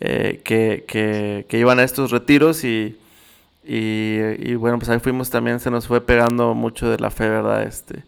[0.00, 2.98] eh, que, que, que, iban a estos retiros y,
[3.64, 7.28] y, y, bueno, pues ahí fuimos también, se nos fue pegando mucho de la fe,
[7.28, 7.62] ¿verdad?
[7.62, 8.04] Este,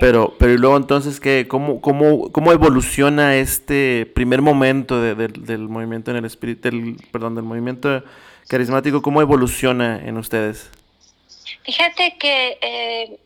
[0.00, 6.10] pero, pero y luego entonces, ¿qué, cómo, cómo, ¿cómo evoluciona este primer momento del movimiento
[6.10, 8.02] en el espíritu, del, perdón, del movimiento
[8.48, 9.02] carismático?
[9.02, 10.70] ¿Cómo evoluciona en ustedes?
[11.64, 13.18] Fíjate que eh,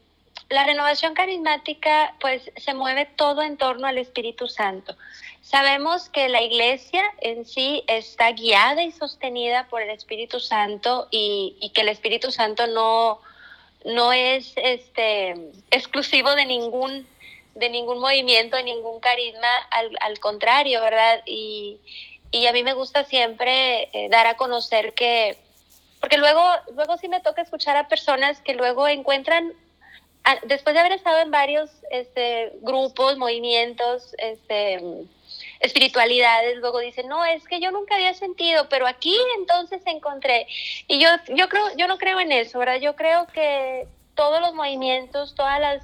[0.52, 4.96] la renovación carismática pues se mueve todo en torno al Espíritu Santo.
[5.40, 11.70] Sabemos que la iglesia en sí está guiada y sostenida por el Espíritu Santo y,
[11.74, 13.20] que el Espíritu Santo no,
[13.84, 15.34] no es este,
[15.70, 17.06] exclusivo de ningún,
[17.54, 21.22] de ningún movimiento, de ningún carisma, al, contrario, ¿verdad?
[21.26, 21.78] Y,
[22.48, 25.36] a mí me gusta siempre eh, dar a conocer que,
[26.00, 26.42] porque luego,
[26.74, 29.52] luego sí me toca escuchar a personas que luego encuentran
[30.44, 34.80] después de haber estado en varios este, grupos, movimientos, este,
[35.62, 40.46] espiritualidades, luego dicen, no, es que yo nunca había sentido, pero aquí entonces encontré.
[40.88, 42.80] Y yo, yo, creo, yo no creo en eso, ¿verdad?
[42.80, 45.82] Yo creo que todos los movimientos, todas las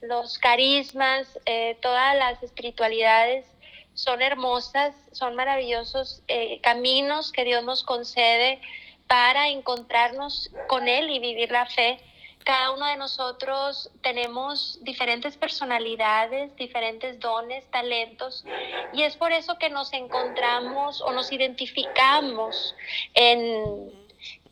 [0.00, 3.46] los carismas, eh, todas las espiritualidades
[3.94, 8.60] son hermosas, son maravillosos eh, caminos que Dios nos concede
[9.06, 12.00] para encontrarnos con Él y vivir la fe
[12.44, 18.44] cada uno de nosotros tenemos diferentes personalidades, diferentes dones, talentos,
[18.92, 22.74] y es por eso que nos encontramos o nos identificamos
[23.14, 23.92] en,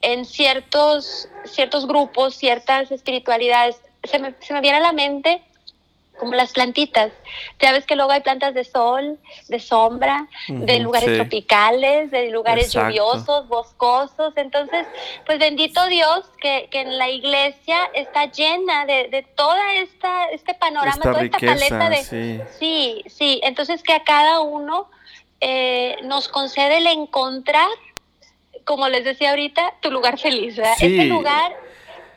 [0.02, 3.80] en ciertos, ciertos grupos, ciertas espiritualidades.
[4.04, 5.42] Se me, se me viene a la mente
[6.18, 7.12] como las plantitas.
[7.60, 12.72] Ya ves que luego hay plantas de sol, de sombra, de lugares tropicales, de lugares
[12.72, 14.32] lluviosos, boscosos.
[14.36, 14.86] Entonces,
[15.26, 21.02] pues bendito Dios que, en la iglesia está llena de, de toda esta este panorama,
[21.02, 22.04] toda esta paleta de...
[22.04, 22.40] Sí.
[22.58, 23.40] sí, sí.
[23.42, 24.88] Entonces que a cada uno
[25.40, 27.68] eh, nos concede el encontrar,
[28.64, 30.56] como les decía ahorita, tu lugar feliz.
[30.56, 30.74] ¿verdad?
[30.80, 31.56] Ese lugar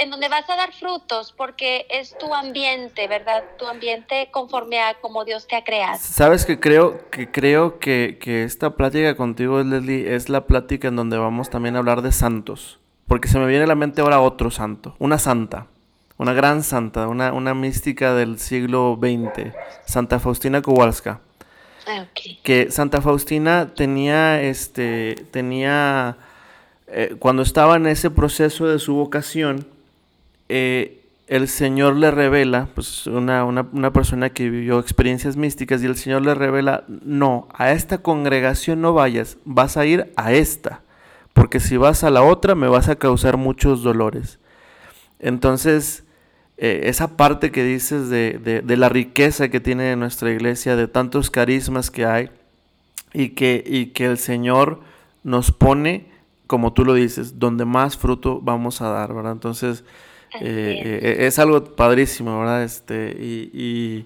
[0.01, 3.43] en donde vas a dar frutos porque es tu ambiente, ¿verdad?
[3.59, 5.99] Tu ambiente conforme a como Dios te ha creado.
[6.01, 11.19] Sabes que creo que creo que, esta plática contigo, Leslie, es la plática en donde
[11.19, 12.79] vamos también a hablar de santos.
[13.07, 15.67] Porque se me viene a la mente ahora otro santo, una santa,
[16.17, 19.53] una gran santa, una, una mística del siglo XX,
[19.85, 21.21] Santa Faustina Kowalska.
[21.87, 22.05] Ah,
[22.43, 26.17] que Santa Faustina tenía, este, tenía,
[26.87, 29.67] eh, cuando estaba en ese proceso de su vocación,
[30.51, 35.95] eh, el Señor le revela, pues una, una, persona que vivió experiencias místicas y el
[35.95, 40.81] Señor le revela, no, a esta congregación no vayas, vas a ir a esta,
[41.31, 44.39] porque si vas a la otra me vas a causar muchos dolores.
[45.19, 46.03] Entonces,
[46.57, 51.31] eh, esa parte que dices de, de, la riqueza que tiene nuestra iglesia, de tantos
[51.31, 52.29] carismas que hay,
[53.13, 54.81] y que, y que el Señor
[55.23, 56.11] nos pone,
[56.45, 59.31] como tú lo dices, donde más fruto vamos a dar, ¿verdad?
[59.31, 59.85] Entonces,
[60.39, 62.63] eh, eh, es algo padrísimo, ¿verdad?
[62.63, 64.05] Este, y,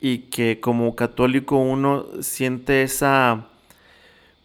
[0.00, 3.46] y, que como católico uno siente esa,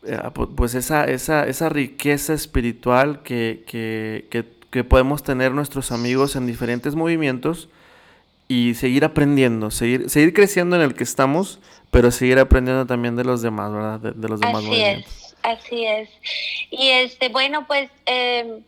[0.06, 0.20] eh,
[0.56, 6.94] pues esa, esa, esa riqueza espiritual que, que, que, podemos tener nuestros amigos en diferentes
[6.94, 7.68] movimientos
[8.48, 13.24] y seguir aprendiendo, seguir, seguir creciendo en el que estamos, pero seguir aprendiendo también de
[13.24, 14.00] los demás, ¿verdad?
[14.00, 15.12] De, los demás así movimientos.
[15.12, 16.10] Es, así es.
[16.70, 18.62] Y este, bueno, pues eh,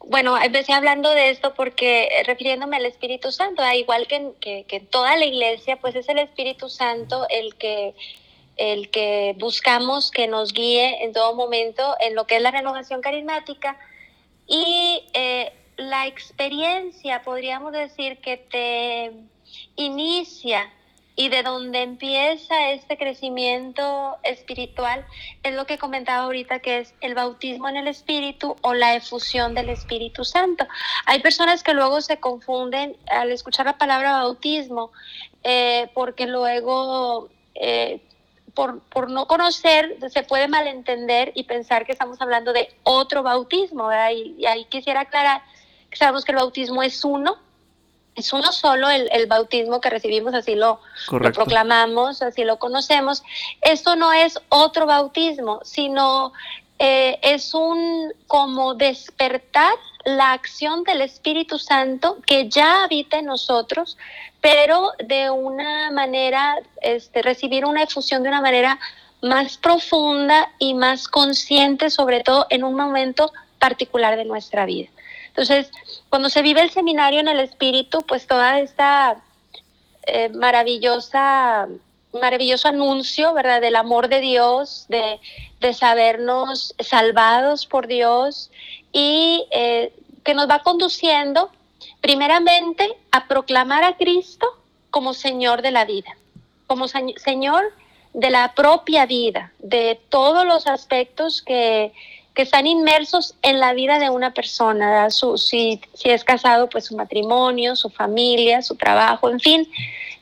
[0.00, 4.80] bueno, empecé hablando de esto porque eh, refiriéndome al Espíritu Santo, ah, igual que, que,
[4.80, 7.94] toda la iglesia, pues es el Espíritu Santo el que,
[8.56, 13.00] el que buscamos que nos guíe en todo momento en lo que es la renovación
[13.00, 13.78] carismática.
[14.46, 19.12] Y eh, la experiencia, podríamos decir, que te
[19.76, 20.70] inicia
[21.14, 25.04] y de donde empieza este crecimiento espiritual
[25.42, 29.54] es lo que comentaba ahorita, que es el bautismo en el Espíritu o la efusión
[29.54, 30.66] del Espíritu Santo.
[31.06, 34.92] Hay personas que luego se confunden al escuchar la palabra bautismo,
[35.42, 37.28] eh, porque luego...
[37.54, 38.00] Eh,
[38.54, 43.90] por, por, no conocer, se puede malentender y pensar que estamos hablando de otro bautismo,
[44.12, 45.42] Y, ahí quisiera aclarar
[45.88, 47.38] que sabemos que el bautismo es uno,
[48.14, 53.22] es uno solo el, bautismo que recibimos, así lo, proclamamos, así lo conocemos.
[53.62, 56.32] Esto no es otro bautismo, sino
[56.78, 59.72] eh, es un como despertar
[60.04, 63.96] la acción del Espíritu Santo que ya habita en nosotros,
[64.40, 68.78] pero de una manera, este, recibir una efusión de una manera
[69.22, 74.88] más profunda y más consciente, sobre todo en un momento particular de nuestra vida.
[75.32, 75.70] Entonces,
[76.10, 79.16] cuando se vive el seminario en el espíritu, pues toda esta
[80.06, 81.68] eh, maravillosa
[82.20, 83.60] maravilloso anuncio, ¿verdad?
[83.60, 85.18] Del amor de Dios, de,
[85.72, 88.50] sabernos salvados por Dios
[88.92, 91.50] y eh, que nos va conduciendo
[92.00, 94.46] primeramente a proclamar a Cristo
[94.90, 96.16] como Señor de la vida,
[96.66, 97.72] como Señor
[98.12, 101.92] de la propia vida, de todos los aspectos que,
[102.34, 106.96] que están inmersos en la vida de una persona, su, si, es casado, pues su
[106.96, 109.70] matrimonio, su familia, su trabajo, en fin.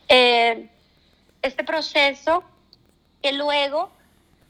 [0.09, 0.69] Eh,
[1.43, 2.43] este proceso
[3.23, 3.91] que luego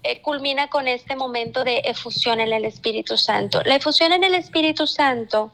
[0.02, 3.62] eh, culmina con este momento de efusión en el Espíritu Santo.
[3.64, 5.52] La efusión en el Espíritu Santo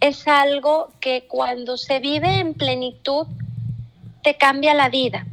[0.00, 3.26] es algo que cuando se vive en plenitud
[4.22, 5.26] te cambia la vida,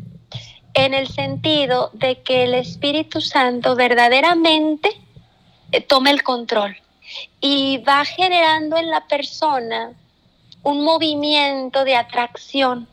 [0.73, 4.89] en el sentido de que el Espíritu Santo verdaderamente
[5.88, 6.78] toma el control.
[7.39, 9.93] Y va generando en la persona
[10.63, 12.88] un movimiento de atracción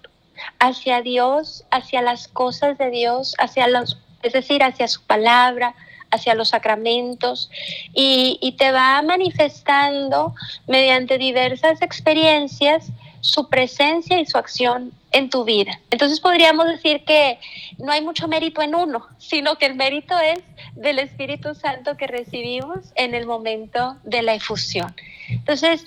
[0.59, 5.75] hacia Dios, hacia las cosas de Dios, hacia los es decir, hacia su palabra,
[6.11, 7.51] hacia los sacramentos.
[7.93, 10.35] Y, te va manifestando
[10.67, 12.89] mediante diversas experiencias
[13.21, 15.81] su presencia y su acción en tu vida.
[15.91, 17.39] Entonces podríamos decir que
[17.79, 20.41] no hay mucho mérito en uno, sino que el mérito es
[20.75, 24.95] del Espíritu Santo que recibimos en el momento de la efusión.
[25.29, 25.87] Entonces,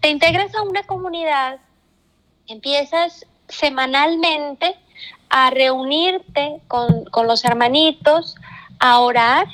[0.00, 1.58] te integras a una comunidad,
[2.46, 4.76] empiezas semanalmente
[5.28, 8.36] a reunirte con, los hermanitos,
[8.78, 9.46] a orar.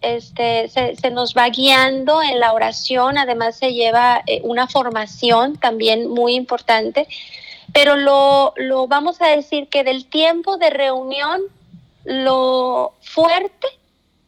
[0.00, 6.08] Este, se, nos va guiando en la oración, además se lleva eh, una formación también
[6.08, 7.06] muy importante,
[7.72, 11.40] pero lo, lo vamos a decir que del tiempo de reunión,
[12.04, 13.66] lo fuerte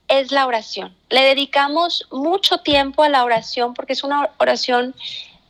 [0.08, 0.94] es la oración.
[1.08, 4.94] Le dedicamos mucho tiempo a la oración porque es una oración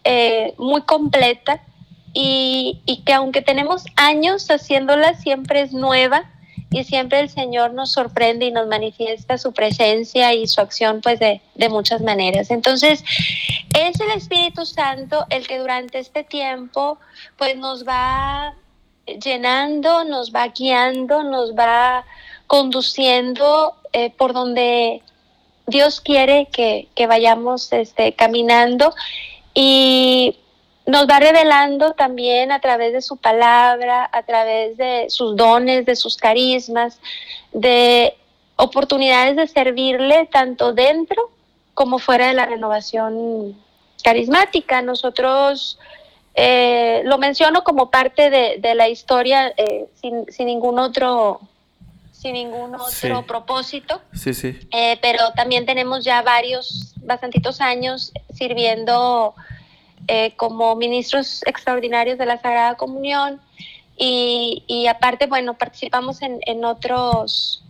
[0.05, 1.63] eh, muy completa
[2.15, 6.25] y, que aunque tenemos años haciéndola, siempre es nueva
[6.73, 11.21] y siempre el Señor nos sorprende y nos manifiesta su presencia y su acción pues
[11.21, 12.51] de, de, muchas maneras.
[12.51, 13.05] Entonces,
[13.79, 16.99] es el Espíritu Santo el que durante este tiempo
[17.37, 18.55] pues nos va
[19.07, 22.05] llenando, nos va guiando, nos va
[22.47, 25.03] conduciendo eh, por donde
[25.67, 28.95] Dios quiere que, que vayamos este, caminando
[29.55, 30.37] y
[30.87, 35.97] nos va revelando también a través de su palabra, a través de sus dones, de
[35.97, 36.99] sus carismas,
[37.53, 38.17] de
[38.57, 41.31] oportunidades de servirle tanto dentro
[41.75, 43.57] como fuera de la renovación
[44.03, 44.83] carismática.
[44.83, 45.79] Nosotros
[46.35, 51.41] eh, lo menciono como parte de, la historia eh, sin, ningún otro
[52.13, 54.01] sin ningún otro propósito.
[54.15, 54.59] Sí, sí.
[54.73, 59.35] Eh, pero también tenemos ya varios, bastantitos años sirviendo
[60.09, 63.41] eh, como ministros extraordinarios de la Sagrada Comunión
[63.97, 67.63] y, aparte, bueno, participamos en, otros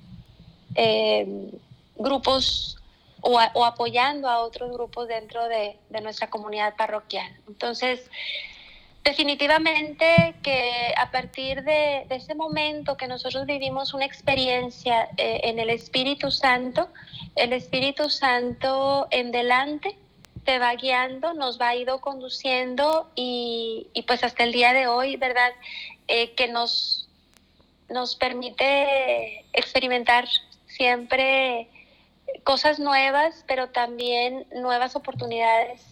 [0.75, 1.51] eh,
[1.97, 2.79] grupos
[3.21, 7.31] o, apoyando a otros grupos dentro de, nuestra comunidad parroquial.
[7.49, 8.11] Entonces,
[9.05, 15.69] definitivamente que a partir de, ese momento que nosotros vivimos una experiencia eh, en el
[15.69, 16.89] Espíritu Santo,
[17.37, 19.97] el Espíritu Santo en delante
[20.45, 25.53] te va guiando, nos va ido conduciendo y, pues hasta el día de hoy, ¿verdad?
[26.09, 27.09] Eh, que nos,
[27.89, 30.27] nos permite experimentar
[30.67, 31.69] siempre
[32.45, 35.83] cosas nuevas, pero también nuevas oportunidades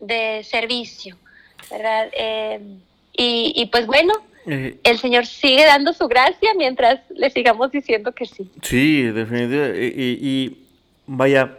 [0.00, 1.16] de servicio,
[1.70, 2.08] ¿verdad?
[2.12, 2.60] Eh,
[3.20, 4.12] y, pues bueno,
[4.46, 8.48] eh, el Señor sigue dando su gracia mientras le sigamos diciendo que sí.
[8.62, 9.92] Sí, definitivamente.
[9.96, 10.64] y
[11.06, 11.58] vaya,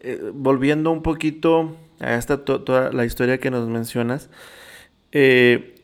[0.00, 4.30] eh, volviendo un poquito a esta toda la historia que nos mencionas,
[5.12, 5.74] eh,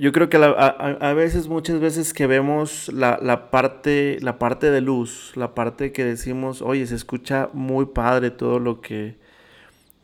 [0.00, 5.32] yo creo que a, veces, muchas veces que vemos la, parte, la parte de luz,
[5.36, 9.16] la parte que decimos, oye, se escucha muy padre todo lo que,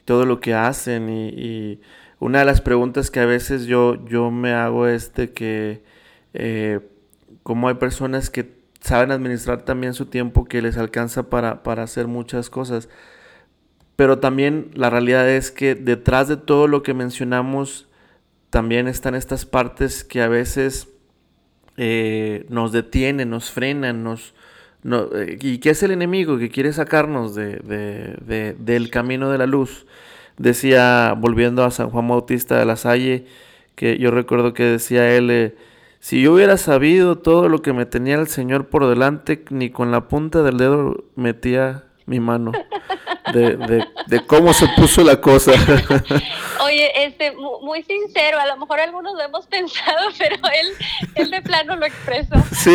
[0.04, 1.80] todo lo que hacen y,
[2.18, 5.82] una de las preguntas que a veces yo, yo me hago es de que
[6.34, 6.80] eh,
[7.42, 12.06] como hay personas que saben administrar también su tiempo que les alcanza para, para hacer
[12.06, 12.88] muchas cosas.
[13.96, 17.88] Pero también la realidad es que detrás de todo lo que mencionamos,
[18.50, 20.88] también están estas partes que a veces
[21.78, 24.34] eh, nos detienen, nos frenan, nos,
[24.84, 29.86] eh, y que es el enemigo que quiere sacarnos de, del camino de la luz.
[30.36, 33.26] Decía, volviendo a San Juan Bautista de la Salle,
[33.74, 35.56] que yo recuerdo que decía él, eh,
[35.98, 39.90] si yo hubiera sabido todo lo que me tenía el Señor por delante, ni con
[39.90, 42.52] la punta del dedo metía mi mano
[43.32, 45.52] de, cómo se puso la cosa.
[46.64, 50.68] Oye, este, muy sincero, a lo mejor algunos lo hemos pensado, pero él,
[51.14, 52.36] él de plano lo expresó.
[52.50, 52.74] Sí,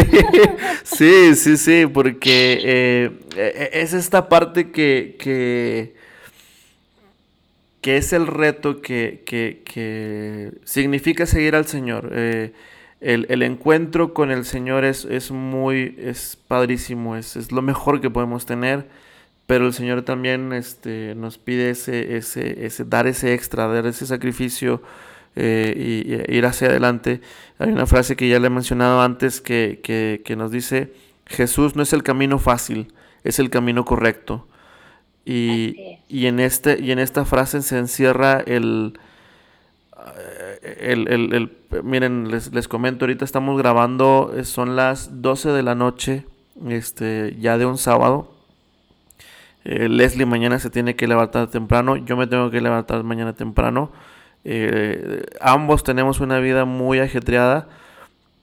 [0.84, 5.96] sí, sí, sí, porque eh, e, e, es esta parte que, que,
[7.82, 12.12] que es el reto que, que, significa seguir al Señor.
[12.14, 12.54] Eh,
[13.00, 18.00] el, el, encuentro con el Señor es, es muy, es padrísimo, es, es lo mejor
[18.02, 18.88] que podemos tener
[19.52, 24.06] pero el Señor también este, nos pide ese, ese, ese, dar ese extra, dar ese
[24.06, 24.82] sacrificio
[25.36, 27.20] eh, y, ir hacia adelante.
[27.60, 30.94] Hay una frase que ya le he mencionado antes que, que, nos dice,
[31.26, 32.94] Jesús no es el camino fácil,
[33.26, 34.48] es el camino correcto.
[35.26, 38.98] Y, y, en, este, y en esta frase se encierra el,
[40.80, 45.76] el, el, el, miren, les, les, comento, ahorita estamos grabando, son las 12 de la
[45.76, 46.26] noche,
[46.70, 48.40] este, ya de un sábado.
[49.64, 53.92] Eh, Leslie mañana se tiene que levantar temprano, yo me tengo que levantar mañana temprano.
[54.44, 57.70] Eh, ambos tenemos una vida muy ajetreada,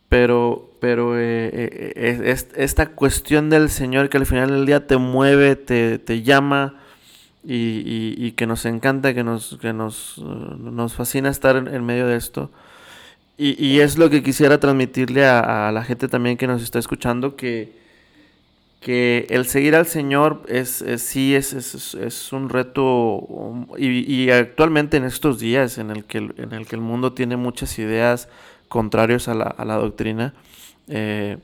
[0.09, 5.99] pero, pero eh, esta cuestión del Señor que al final del día te mueve, te,
[5.99, 6.75] te llama
[7.45, 12.51] y, que nos encanta, que nos, que nos, nos fascina estar en, medio de esto.
[13.37, 17.73] Y, es lo que quisiera transmitirle a, la gente también que nos está escuchando, que,
[18.81, 25.41] que el seguir al Señor es, sí es, es, un reto y, actualmente en estos
[25.41, 28.29] días en el, que, en el que el mundo tiene muchas ideas
[28.69, 30.35] contrarias a la, a la doctrina,
[30.89, 31.39] eh,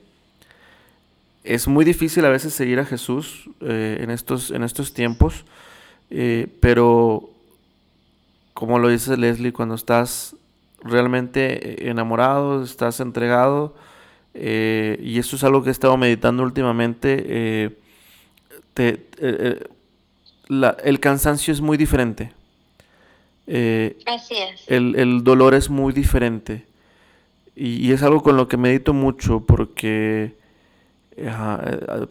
[1.43, 5.45] es muy difícil a veces seguir a Jesús eh, en, estos, en estos tiempos
[6.09, 7.29] eh, pero,
[8.53, 10.35] como lo dice Leslie, cuando estás
[10.81, 13.75] realmente enamorado, estás entregado,
[14.35, 17.69] eh, y eso es algo que he estado meditando últimamente, eh,
[20.47, 22.31] el cansancio es muy diferente.
[23.47, 24.63] Así es.
[24.67, 26.65] El, dolor es muy diferente.
[27.55, 30.35] Y, es algo con lo que medito mucho porque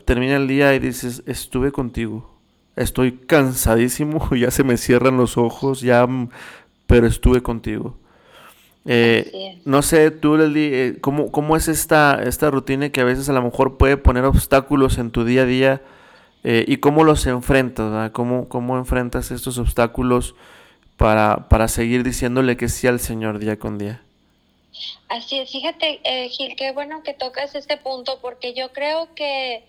[0.05, 2.35] termina el día y dices, estuve contigo
[2.77, 6.07] Estoy cansadísimo, ya se me cierran los ojos, ya,
[6.87, 7.97] pero estuve contigo.
[8.87, 13.33] Eh, no sé, tú, eh, ¿cómo, ¿cómo, es esta, esta rutina que a veces a
[13.33, 15.83] lo mejor puede poner obstáculos en tu día a día
[16.43, 18.11] eh, y cómo los enfrentas?
[18.11, 20.35] ¿Cómo, ¿Cómo, enfrentas estos obstáculos
[20.99, 24.03] para, para seguir diciéndole que sí al Señor día con día?
[25.09, 29.65] Así es, fíjate, Gil, qué bueno que tocas este punto porque yo creo que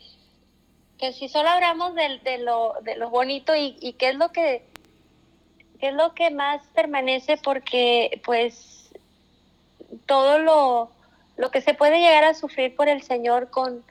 [0.98, 4.32] que si solo hablamos de, de, lo, de lo bonito y, y, qué es lo
[4.32, 4.64] que
[5.80, 8.75] qué es lo que más permanece porque pues
[10.06, 10.90] todo lo,
[11.38, 13.84] lo que se puede llegar a sufrir por el Señor con,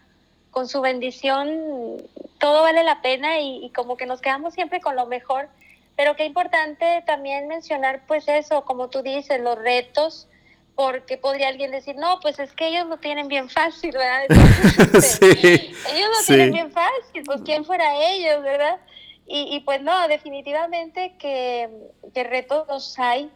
[0.51, 2.03] con su bendición,
[2.39, 5.49] todo vale la pena y, y, como que nos quedamos siempre con lo mejor.
[5.97, 10.29] Pero qué importante también mencionar pues eso, como tú dices, los retos,
[10.75, 14.25] porque podría alguien decir, no, pues es que ellos lo tienen bien fácil, ¿verdad?
[15.21, 18.81] ellos lo tienen bien fácil, pues quién fuera ellos, ¿verdad?
[19.27, 21.71] Y, y pues no, definitivamente que,
[22.13, 23.31] que, retos los hay,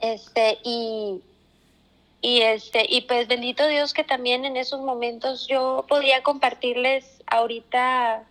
[0.00, 1.22] este, y,
[2.22, 8.24] y este, y pues bendito Dios que también en esos momentos yo podría compartirles ahorita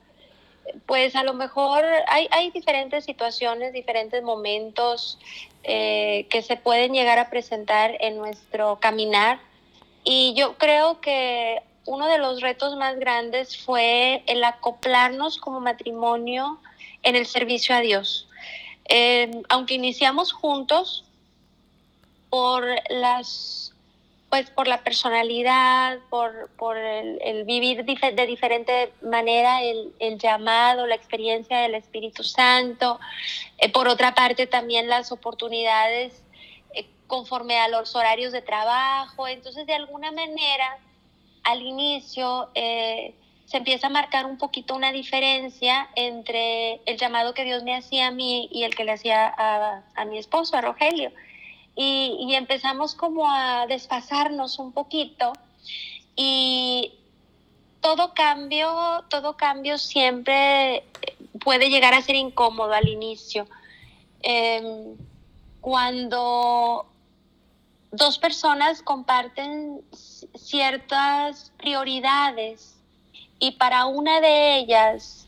[0.86, 5.20] pues a lo mejor hay, hay diferentes situaciones, diferentes momentos
[5.64, 9.39] eh, que se pueden llegar a presentar en nuestro caminar.
[10.04, 16.60] Y yo creo que uno de los retos más grandes fue el acoplarnos como matrimonio
[17.04, 18.30] en el servicio a Dios.
[18.88, 21.04] Eh, aunque iniciamos juntos,
[22.32, 23.70] por las
[24.32, 30.96] pues por la personalidad, por, por el, vivir de diferente manera el, el, llamado, la
[30.96, 32.98] experiencia del Espíritu Santo.
[33.58, 36.24] Eh, por otra parte, también las oportunidades
[36.74, 39.28] eh, conforme a los horarios de trabajo.
[39.28, 40.78] Entonces, de alguna manera,
[41.44, 43.14] al inicio eh,
[43.48, 48.08] se empieza a marcar un poquito una diferencia entre el llamado que Dios me hacía
[48.08, 51.12] a mí y el que le hacía a, a mi esposo, a Rogelio
[51.76, 55.34] y, empezamos como a desfasarnos un poquito
[56.15, 56.93] y
[57.80, 60.84] todo cambio, todo cambio siempre
[61.43, 63.47] puede llegar a ser incómodo al inicio.
[64.22, 64.95] Em,
[65.61, 66.86] cuando
[67.91, 69.82] dos personas comparten
[70.36, 72.76] ciertas prioridades
[73.39, 75.20] y para una de ellas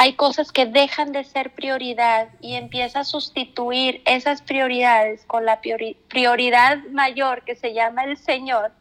[0.00, 5.60] hay cosas que dejan de ser prioridad y empieza a sustituir esas prioridades con la
[5.60, 8.72] prioridad mayor que se llama el Señor,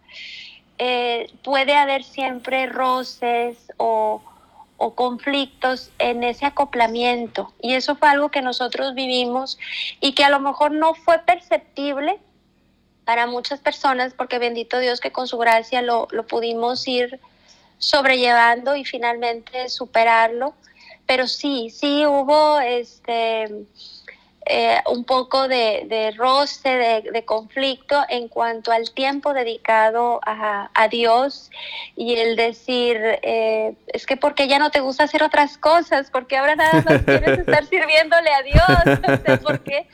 [0.78, 4.22] eh, puede haber siempre roces o,
[4.78, 7.52] o conflictos en ese acoplamiento.
[7.62, 9.60] Y eso fue algo que nosotros vivimos
[10.00, 12.18] y que a lo mejor no fue perceptible
[13.04, 17.20] para muchas personas, porque bendito Dios que con su gracia lo, lo pudimos ir
[17.78, 20.54] sobrellevando y finalmente superarlo
[21.10, 23.66] pero sí, sí hubo este,
[24.46, 26.70] eh, un poco de, roce,
[27.12, 31.50] de, conflicto en cuanto al tiempo dedicado a, Dios
[31.96, 36.38] y el decir, eh, es que porque ya no te gusta hacer otras cosas, porque
[36.38, 39.88] ahora nada más quieres estar sirviéndole a Dios, porque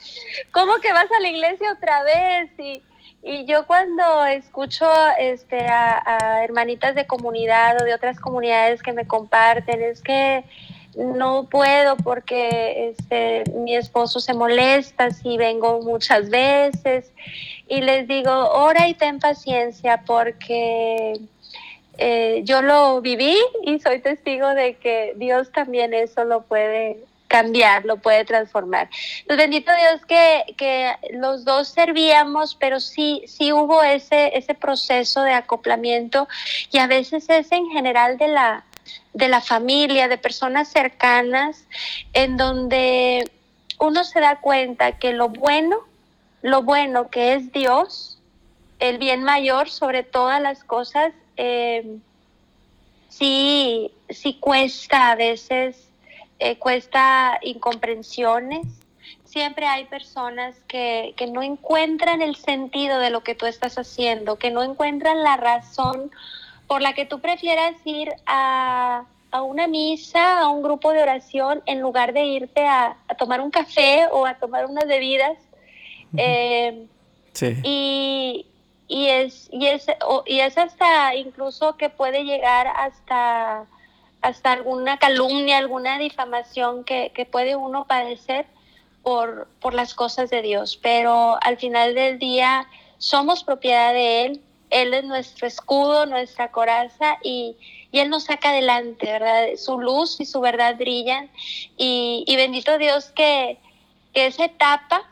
[0.52, 2.50] ¿cómo que vas a la iglesia otra vez?
[2.58, 2.84] Y,
[3.24, 4.86] y yo cuando escucho
[5.18, 10.44] este, a, a hermanitas de comunidad o de otras comunidades que me comparten, es que
[10.96, 17.12] no puedo porque este, mi esposo se molesta si vengo muchas veces
[17.68, 21.20] y les digo, ora y ten paciencia porque
[21.98, 27.86] eh, yo lo viví y soy testigo de que Dios también eso lo puede cambiar,
[27.86, 28.90] lo puede transformar.
[29.26, 35.24] Pues bendito Dios que, que, los dos servíamos, pero sí, sí hubo ese, ese proceso
[35.24, 36.28] de acoplamiento
[36.72, 38.64] y a veces es en general de la,
[39.16, 41.66] de la familia, de personas cercanas,
[42.14, 43.32] en donde
[43.80, 45.78] uno se da cuenta que lo bueno,
[46.42, 48.20] lo bueno que es Dios,
[48.80, 51.98] el bien mayor sobre todas las cosas, eh,
[53.08, 55.88] sí, sí cuesta a veces,
[56.40, 58.68] eh, cuesta incomprensiones.
[59.24, 64.38] Siempre hay personas que, que no encuentran el sentido de lo que tú estás haciendo,
[64.38, 66.12] que no encuentran la razón
[66.68, 69.06] por la que tú prefieras ir a,
[69.44, 74.08] una misa, a un grupo de oración, en lugar de irte a, tomar un café
[74.12, 75.38] o a tomar unas bebidas.
[76.16, 76.88] Eh,
[77.34, 77.58] sí.
[77.64, 78.46] Y,
[78.88, 79.88] y, es, y, es,
[80.26, 83.66] y es hasta incluso que puede llegar hasta,
[84.22, 88.46] hasta alguna calumnia, alguna difamación que, que puede uno padecer
[89.04, 90.80] por, por las cosas de Dios.
[90.82, 97.18] Pero al final del día somos propiedad de Él él es nuestro escudo, nuestra coraza
[97.24, 97.56] y,
[97.92, 99.56] Él nos saca adelante, ¿verdad?
[99.56, 101.30] Su luz y su verdad brillan
[101.78, 103.58] y, bendito Dios que,
[104.14, 105.04] esa etapa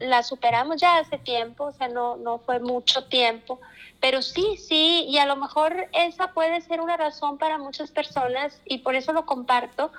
[0.00, 3.60] la superamos ya hace tiempo, o sea, no, no fue mucho tiempo,
[4.00, 8.60] pero sí, sí, y a lo mejor esa puede ser una razón para muchas personas
[8.64, 9.92] y por eso lo comparto.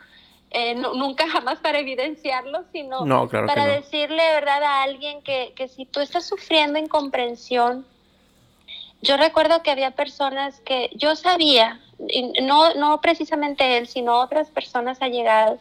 [0.51, 5.99] Eh, nunca jamás para evidenciarlo, sino para decirle verdad a alguien que, que si tú
[5.99, 7.85] estás sufriendo incomprensión,
[9.01, 11.79] yo recuerdo que había personas que yo sabía,
[12.41, 15.59] no, no precisamente él, sino otras personas allegadas,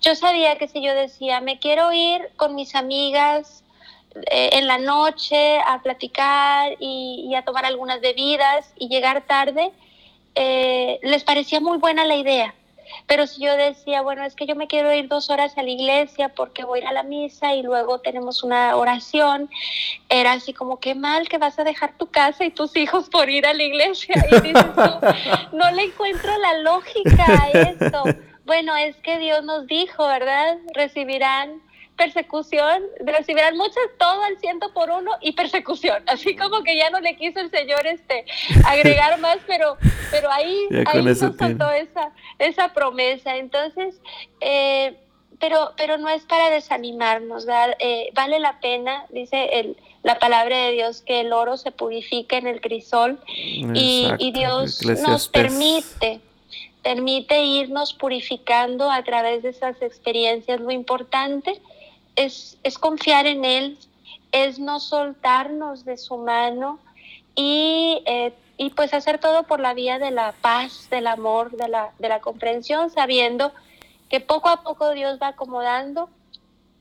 [0.00, 3.64] yo sabía que si yo decía, me quiero ir con mis amigas
[4.30, 9.72] eh, en la noche a platicar y, a tomar algunas bebidas y llegar tarde,
[10.34, 12.54] eh, les parecía muy buena la idea.
[13.08, 15.70] Pero si yo decía, bueno, es que yo me quiero ir dos horas a la
[15.70, 19.48] iglesia porque voy a ir a la misa y luego tenemos una oración,
[20.10, 23.30] era así como, qué mal que vas a dejar tu casa y tus hijos por
[23.30, 24.14] ir a la iglesia.
[24.30, 28.04] Y dices tú, no le encuentro la lógica a esto.
[28.48, 30.56] Bueno, es que Dios nos dijo, ¿verdad?
[30.72, 31.60] Recibirán
[31.98, 36.02] persecución, recibirán muchas, todo al ciento por uno y persecución.
[36.06, 38.24] Así como que ya no le quiso el Señor este
[38.64, 39.76] agregar más, pero,
[40.10, 43.36] pero ahí, ahí nos faltó esa, esa promesa.
[43.36, 44.00] Entonces,
[44.40, 44.96] eh,
[45.38, 47.46] pero, pero no es para desanimarnos,
[47.78, 52.36] eh, vale la pena, dice el, la palabra de Dios, que el oro se purifique
[52.36, 56.20] en el crisol y, y, Dios nos permite
[56.82, 60.60] permite irnos purificando a través de esas experiencias.
[60.60, 61.60] Lo importante
[62.18, 63.78] es, confiar en Él,
[64.32, 66.78] es no soltarnos de su mano
[67.34, 71.68] y, eh, y, pues hacer todo por la vía de la paz, del amor, de
[71.68, 73.52] la, de la comprensión, sabiendo
[74.10, 76.08] que poco a poco Dios va acomodando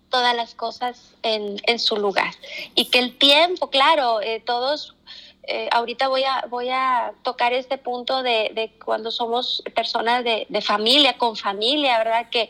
[0.10, 2.34] todas las cosas en, en su lugar.
[2.76, 4.96] Y que el tiempo, claro, eh, todos,
[5.44, 10.48] eh, ahorita voy a, voy a tocar este punto de, de cuando somos personas de,
[10.50, 12.30] de, familia, con familia, ¿verdad?
[12.30, 12.50] Que,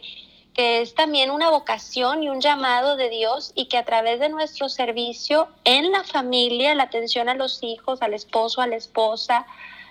[0.57, 4.27] que es también una vocación y un llamado de Dios y que a través de
[4.27, 9.45] nuestro servicio en la familia, la atención a los hijos, al esposo, a la esposa,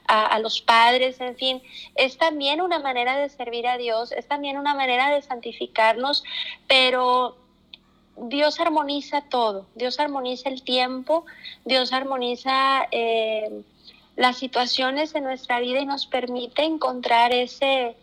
[0.09, 1.62] a, los padres, en fin,
[1.95, 6.25] es también una manera de servir a Dios, es también una manera de santificarnos,
[6.67, 7.37] pero
[8.17, 11.27] Dios armoniza todo, Dios armoniza el tiempo,
[11.64, 13.62] Dios armoniza eh,
[14.17, 17.97] las situaciones en nuestra vida y nos permite encontrar ese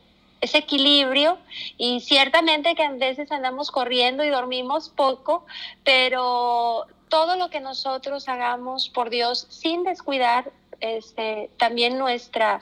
[0.44, 1.38] ese equilibrio
[1.78, 5.46] y ciertamente que a veces andamos corriendo y dormimos poco,
[5.86, 12.60] pero todo lo que nosotros hagamos por Dios sin descuidar este, también nuestra,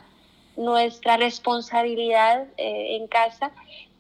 [0.58, 3.52] nuestra responsabilidad eh, en casa,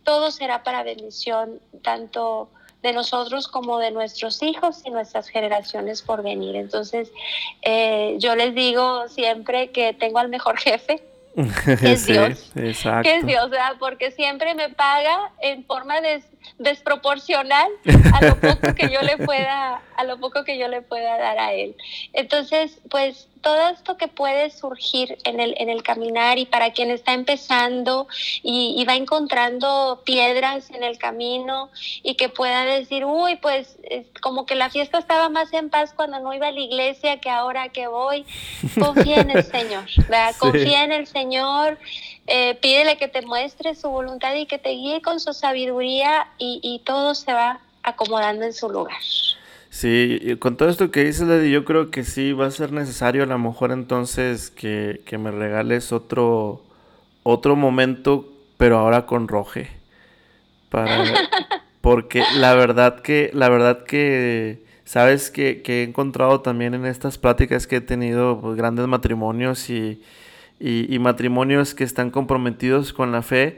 [0.04, 2.50] todo será para bendición tanto
[2.84, 6.56] de nosotros como de nuestros hijos y nuestras generaciones por venir.
[6.56, 7.12] Entonces,
[7.64, 11.04] eh, yo les digo siempre que tengo al mejor jefe,
[11.82, 12.52] es Dios.
[12.56, 13.04] Exacto.
[13.04, 13.74] Que es Dios, ¿verdad?
[13.80, 15.96] Porque siempre me paga en forma
[16.58, 17.70] desproporcional
[18.14, 21.40] a lo poco que yo le pueda, a lo poco que yo le pueda dar
[21.40, 21.76] a él.
[22.14, 26.92] Entonces, pues todo esto que puede surgir en el, en el caminar y para quien
[26.92, 28.08] está empezando
[28.44, 31.70] y, va encontrando piedras en el camino
[32.04, 33.78] y que pueda decir, uy, pues
[34.22, 37.30] como que la fiesta estaba más en paz cuando no iba a la iglesia que
[37.30, 38.26] ahora que voy,
[38.80, 40.36] confía en el Señor, ¿verdad?
[40.40, 41.78] Confía en el Señor,
[42.28, 46.60] eh, pídele que te muestre su voluntad y que te guíe con su sabiduría y,
[46.64, 48.98] y todo se va acomodando en su lugar.
[49.72, 52.74] Sí, y con todo esto que dices, Lady, yo creo que sí va a ser
[52.74, 56.62] necesario a lo mejor entonces que, me regales otro,
[57.24, 59.70] otro momento, pero ahora con Roje.
[60.70, 61.06] Para,
[61.82, 67.66] porque la verdad que, la verdad que, sabes que, he encontrado también en estas pláticas
[67.66, 70.02] que he tenido pues, grandes matrimonios y,
[70.60, 73.58] y matrimonios que están comprometidos con la fe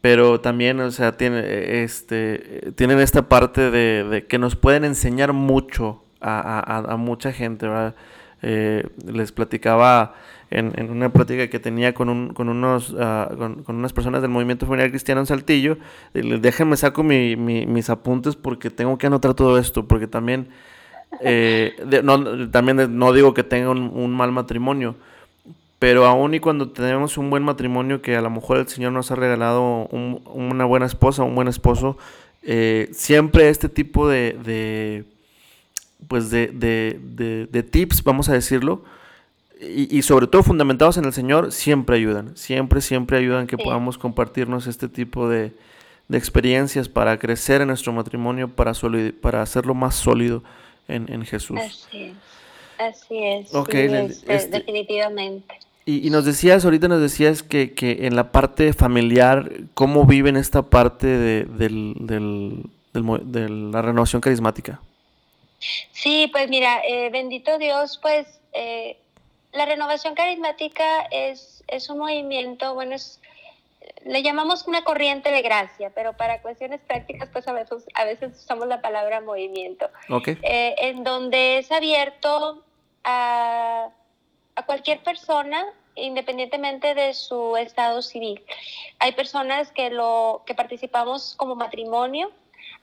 [0.00, 6.02] pero también, o sea, tiene, este, tienen esta parte de, que nos pueden enseñar mucho
[6.20, 7.66] a, mucha gente.
[8.42, 10.14] Eh, les platicaba
[10.50, 14.66] en, una plática que tenía con, un, con, unos, ah, con, unas personas del movimiento
[14.66, 15.76] familiar cristiano en Saltillo,
[16.14, 20.48] déjenme saco mi, mis apuntes porque tengo que anotar todo esto, porque también,
[21.20, 24.96] eh, no, también no digo que tenga un mal matrimonio,
[25.80, 29.10] pero aún y cuando tenemos un buen matrimonio, que a lo mejor el Señor nos
[29.10, 31.96] ha regalado una buena esposa, un buen esposo,
[32.42, 35.06] eh, siempre este tipo de,
[36.06, 38.84] pues de, de, tips, vamos a decirlo,
[39.58, 42.36] y, sobre todo fundamentados en el Señor, siempre ayudan.
[42.36, 45.52] Siempre, siempre ayudan que podamos compartirnos este tipo de,
[46.10, 48.72] experiencias para crecer en nuestro matrimonio, para,
[49.22, 50.42] para hacerlo más sólido
[50.88, 51.58] en, Jesús.
[51.58, 52.14] Así es.
[52.78, 54.24] Así es.
[54.28, 55.69] Este, definitivamente.
[55.90, 61.06] Y, nos decías, ahorita nos decías que, en la parte familiar, ¿cómo viven esta parte
[61.06, 61.46] de,
[62.92, 64.80] la renovación carismática?
[65.92, 68.96] Sí, pues mira, eh, bendito Dios, pues eh,
[69.52, 73.20] la renovación carismática es, es un movimiento, bueno, es,
[74.06, 78.32] le llamamos una corriente de gracia, pero para cuestiones prácticas, pues a veces, a veces
[78.36, 80.38] usamos la palabra movimiento, okay.
[80.42, 82.64] Eh, en donde es abierto
[83.04, 83.90] a
[84.60, 85.64] a cualquier persona
[85.94, 88.42] independientemente de su estado civil.
[88.98, 92.30] Hay personas que lo que participamos como matrimonio,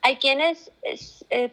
[0.02, 0.72] hay quienes
[1.30, 1.52] eh,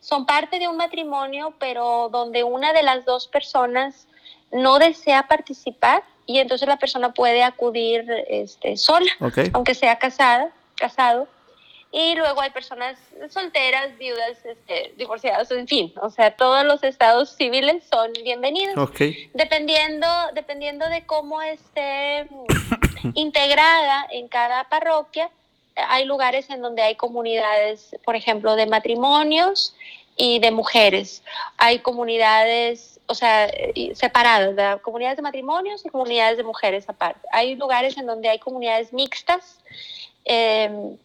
[0.00, 4.06] son parte de un matrimonio, pero donde una de las dos personas
[4.52, 9.10] no desea participar y entonces la persona puede acudir este, sola,
[9.52, 11.28] aunque sea casada, casado
[11.92, 12.98] y luego hay personas
[13.30, 18.90] solteras, viudas, este, divorciadas, en fin, o sea, todos los estados civiles son bienvenidos.
[19.34, 22.26] Dependiendo, dependiendo de cómo esté
[23.14, 25.30] integrada en cada parroquia,
[25.76, 29.74] hay lugares en donde hay comunidades, por ejemplo, de matrimonios
[30.16, 31.22] y de mujeres.
[31.58, 33.50] Hay comunidades, o sea,
[33.94, 34.80] separadas, ¿verdad?
[34.80, 37.20] comunidades de matrimonios y comunidades de mujeres aparte.
[37.30, 39.60] Hay lugares en donde hay comunidades mixtas.
[40.24, 40.96] Eh,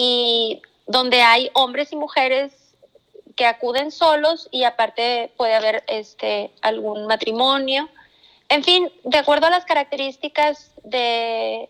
[0.00, 2.52] y donde hay hombres y mujeres
[3.34, 7.88] que acuden solos y aparte puede haber este algún matrimonio.
[8.48, 11.68] En fin, de acuerdo a las características de,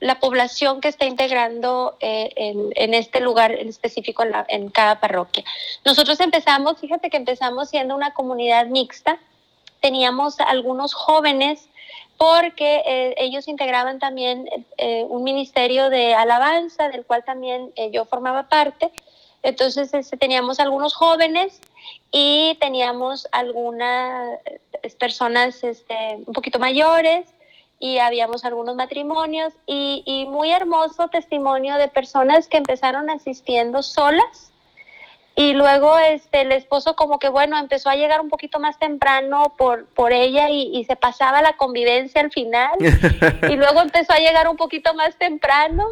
[0.00, 5.44] la población que está integrando eh, en, este lugar en específico en, en, cada parroquia.
[5.84, 9.18] Nosotros empezamos, fíjate que empezamos siendo una comunidad mixta,
[9.80, 11.68] teníamos algunos jóvenes
[12.18, 18.04] porque eh, ellos integraban también eh, un ministerio de alabanza, del cual también eh, yo
[18.04, 18.90] formaba parte.
[19.44, 21.60] Entonces este, teníamos algunos jóvenes
[22.10, 24.40] y teníamos algunas
[24.98, 27.28] personas este, un poquito mayores
[27.78, 34.47] y habíamos algunos matrimonios y, y muy hermoso testimonio de personas que empezaron asistiendo solas
[35.38, 39.54] y luego este el esposo como que bueno empezó a llegar un poquito más temprano
[39.56, 42.72] por por ella y, se pasaba la convivencia al final.
[43.48, 45.86] Y luego empezó a llegar un poquito más temprano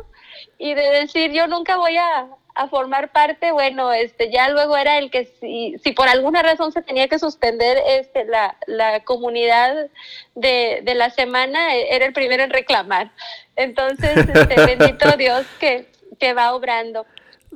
[0.58, 2.26] y de decir yo nunca voy a,
[2.70, 6.80] formar parte bueno este ya luego era el que si, si por alguna razón se
[6.80, 9.90] tenía que suspender este la, la comunidad
[10.34, 13.12] de, de la semana e, era el primero en reclamar.
[13.54, 15.86] Entonces este, bendito Dios que,
[16.18, 17.06] que va obrando.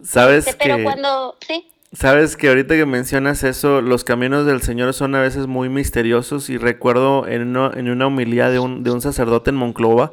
[0.04, 4.94] Sabes este, pero cuando sí Sabes que ahorita que mencionas eso, los caminos del Señor
[4.94, 8.92] son a veces muy misteriosos y recuerdo en una, en una homilía de un, de
[8.92, 10.12] un sacerdote en Monclova,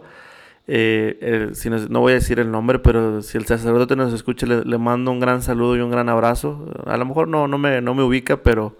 [0.69, 4.77] eh, si no, voy a decir el nombre, pero si el sacerdote nos escucha, le,
[4.77, 6.65] mando un gran saludo y un gran abrazo.
[6.85, 8.75] A lo mejor no, no, me, no me ubica, pero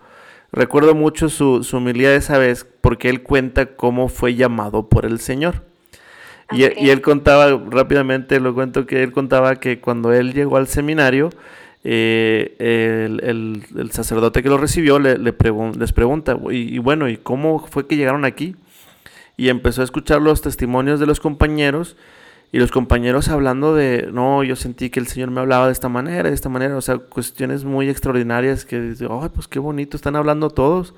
[0.52, 5.20] recuerdo mucho su, su humildad esa vez porque él cuenta cómo fue llamado por el
[5.20, 5.64] Señor.
[6.52, 11.30] Y, él contaba rápidamente, lo cuento que él contaba que cuando él llegó al seminario,
[11.90, 15.34] eh, el, sacerdote que lo recibió le, les
[15.94, 18.58] pregunta, y, bueno, ¿y cómo fue que llegaron aquí?
[19.38, 21.96] Y empezó a escuchar los testimonios de los compañeros
[22.52, 25.88] y los compañeros hablando de, no, yo sentí que el Señor me hablaba de esta
[25.88, 30.18] manera, de esta manera, o sea, cuestiones muy extraordinarias que, ay, pues qué bonito, están
[30.18, 30.94] hablando todos.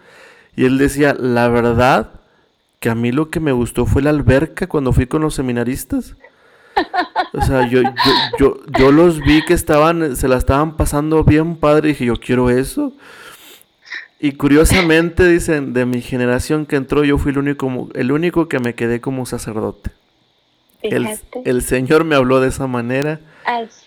[0.55, 2.13] Y él decía, la verdad,
[2.79, 6.15] que a mí lo que me gustó fue la alberca cuando fui con los seminaristas.
[7.33, 7.91] O sea, yo, yo,
[8.39, 12.15] yo, yo los vi que estaban, se la estaban pasando bien padre y dije, yo
[12.15, 12.93] quiero eso.
[14.19, 18.59] Y curiosamente dicen, de mi generación que entró, yo fui el único, el único que
[18.59, 19.91] me quedé como sacerdote.
[20.81, 21.07] El,
[21.45, 23.19] el, Señor me habló de esa manera.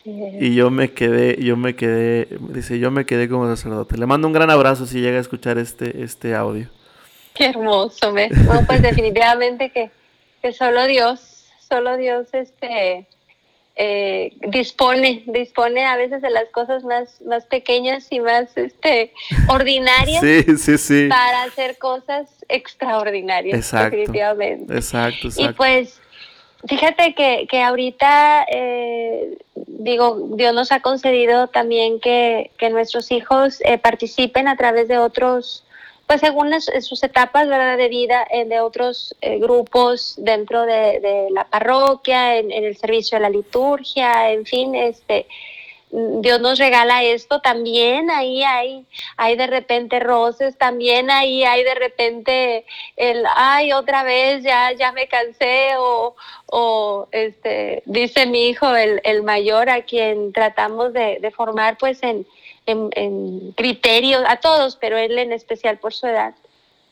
[0.05, 3.97] Y yo me quedé, yo me quedé, dice, yo me quedé como sacerdote.
[3.97, 6.69] Le mando un gran abrazo si llega a escuchar este, este audio.
[7.35, 8.13] Qué hermoso.
[8.13, 9.91] No, pues definitivamente que,
[10.41, 11.42] que solo Dios,
[11.73, 13.07] solo Dios este
[13.77, 19.15] eh, dispone, dispone a veces de las cosas más, más pequeñas y más este
[19.49, 20.23] ordinarias
[21.09, 24.75] para hacer cosas extraordinarias, definitivamente.
[24.75, 25.99] Exacto, Y pues
[26.69, 33.61] Fíjate que, que ahorita, eh, digo, Dios nos ha concedido también que, que nuestros hijos
[33.65, 35.65] eh, participen a través de otros
[36.13, 37.79] pues según sus etapas ¿verdad?
[37.79, 43.23] de vida en de otros eh, grupos dentro de, la parroquia, en, el servicio de
[43.23, 45.27] la liturgia, en fin, este,
[45.91, 48.85] Dios nos regala esto, también ahí hay,
[49.17, 54.93] hay de repente roces, también ahí hay de repente el, ay, otra vez ya, ya
[54.93, 61.21] me cansé, o, o este, dice mi hijo, el, el mayor, a quien tratamos de,
[61.23, 62.27] de formar pues en,
[62.67, 66.35] en, criterios, a todos, pero él en especial por su edad.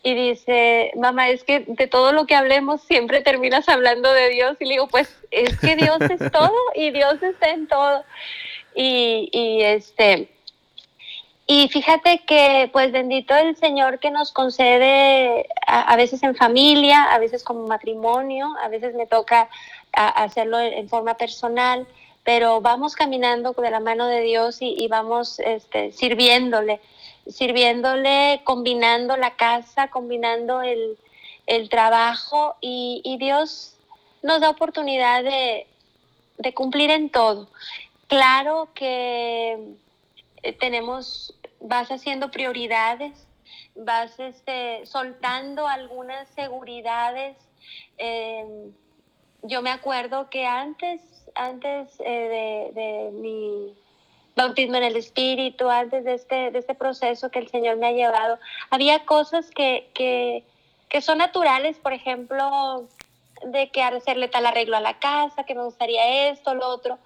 [0.03, 4.57] Y dice, mamá, es que de todo lo que hablemos siempre terminas hablando de Dios.
[4.61, 8.05] Y le digo, pues es que Dios es todo y Dios está en todo.
[8.75, 10.31] Y, y este,
[11.53, 17.19] y fíjate que, pues bendito el Señor que nos concede a, veces en familia, a
[17.19, 19.49] veces como matrimonio, a veces me toca
[19.93, 21.89] hacerlo en forma personal
[22.33, 26.81] pero vamos caminando de la mano de Dios y, vamos este, sirviéndole,
[27.27, 30.97] sirviéndole, combinando la casa, combinando el,
[31.69, 33.75] trabajo y, Dios
[34.23, 35.67] nos da oportunidad de,
[36.55, 37.49] cumplir en todo.
[38.07, 39.75] Claro que
[40.45, 43.27] eh, tenemos, vas haciendo prioridades,
[43.75, 47.37] vas este, soltando algunas seguridades.
[47.99, 48.71] Eh,
[49.43, 53.75] yo me acuerdo que antes antes eh, de, mi
[54.37, 57.93] bautismo en el Espíritu, antes de este, de este proceso que el Señor me ha
[57.93, 58.39] llevado,
[58.71, 60.45] había cosas que, que,
[60.89, 62.89] que son naturales, por ejemplo,
[63.45, 66.99] de que hacerle tal arreglo a la casa, que me gustaría esto, lo otro,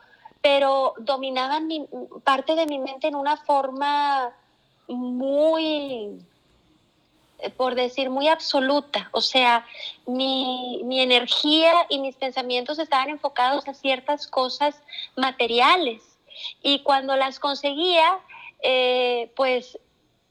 [0.42, 1.86] pero dominaban mi,
[2.24, 4.32] parte de mi mente en una forma
[4.88, 6.18] muy
[7.56, 9.08] por decir, muy absoluta.
[9.12, 9.66] O sea,
[10.06, 14.80] mi, energía y mis pensamientos estaban enfocados a ciertas cosas
[15.16, 16.02] materiales.
[16.62, 18.18] Y cuando las conseguía,
[18.62, 19.78] eh, pues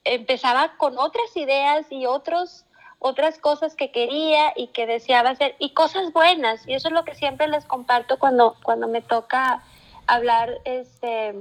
[0.03, 2.65] empezaba con otras ideas y otros,
[2.99, 6.67] otras cosas que quería y que deseaba hacer, y cosas buenas.
[6.67, 9.63] Y eso es lo que siempre les comparto cuando, cuando me toca
[10.07, 11.35] hablar este,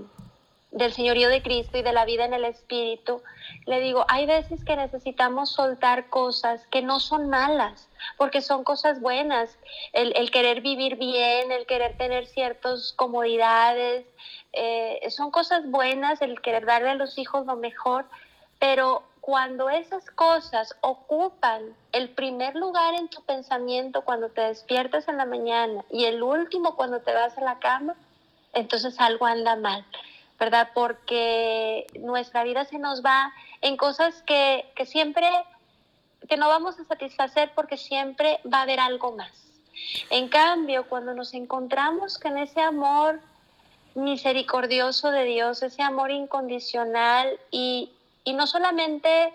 [0.72, 3.22] del señorío de Cristo y de la vida en el Espíritu,
[3.66, 9.00] le digo, hay veces que necesitamos soltar cosas que no son malas, porque son cosas
[9.00, 9.56] buenas.
[9.92, 14.06] El, querer vivir bien, el querer tener ciertas comodidades,
[14.54, 18.06] eh, son cosas buenas, el querer darle a los hijos lo mejor,
[18.58, 25.16] pero cuando esas cosas ocupan el primer lugar en tu pensamiento cuando te despiertas en
[25.16, 27.94] la mañana y el último cuando te vas a la cama,
[28.52, 29.86] entonces algo anda mal.
[30.42, 30.70] ¿Verdad?
[30.74, 35.28] Porque nuestra vida se nos va en cosas que, que siempre,
[36.28, 39.30] que no vamos a satisfacer porque siempre va a haber algo más.
[40.10, 43.20] En cambio, cuando nos encontramos con ese amor
[43.94, 47.92] misericordioso de Dios, ese amor incondicional y,
[48.24, 49.32] y no solamente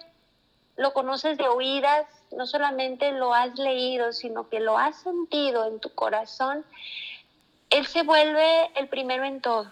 [0.75, 2.05] lo conoces de oídas,
[2.35, 6.65] no solamente lo has leído, sino que lo has sentido en tu corazón,
[7.69, 9.71] Él se vuelve el primero en todo.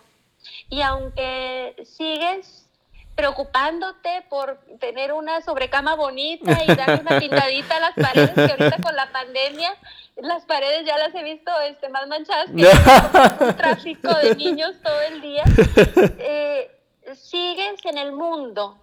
[0.69, 2.65] Y aunque sigues
[3.15, 8.81] preocupándote por tener una sobrecama bonita y darle una pintadita a las paredes, que ahorita
[8.81, 9.73] con la pandemia
[10.17, 15.01] las paredes ya las he visto este, más manchadas que un tráfico de niños todo
[15.01, 15.43] el día,
[16.19, 16.71] eh,
[17.13, 18.79] sigues en el mundo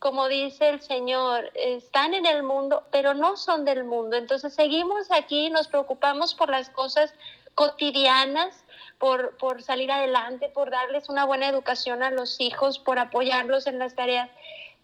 [0.00, 4.16] como dice el Señor, están en el mundo, pero no son del mundo.
[4.16, 7.12] Entonces seguimos aquí, nos preocupamos por las cosas
[7.54, 8.64] cotidianas,
[9.00, 13.78] por, por salir adelante, por darles una buena educación a los hijos, por apoyarlos en
[13.78, 14.30] las tareas,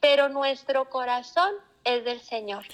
[0.01, 1.53] pero nuestro corazón
[1.85, 2.65] es del Señor.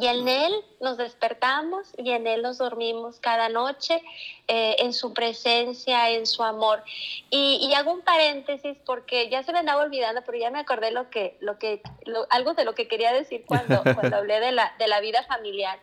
[0.00, 4.02] Y en Él nos despertamos y en Él nos dormimos cada noche
[4.48, 6.82] eh, en su presencia, en su amor.
[7.28, 11.10] Y, hago un paréntesis porque ya se me andaba olvidando, pero ya me acordé lo
[11.10, 11.82] que, lo que,
[12.30, 15.78] algo de lo que quería decir cuando, cuando hablé de la, de la vida familiar.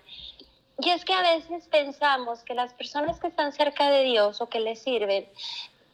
[0.81, 4.47] Y es que a veces pensamos que las personas que están cerca de Dios o
[4.47, 5.27] que le sirven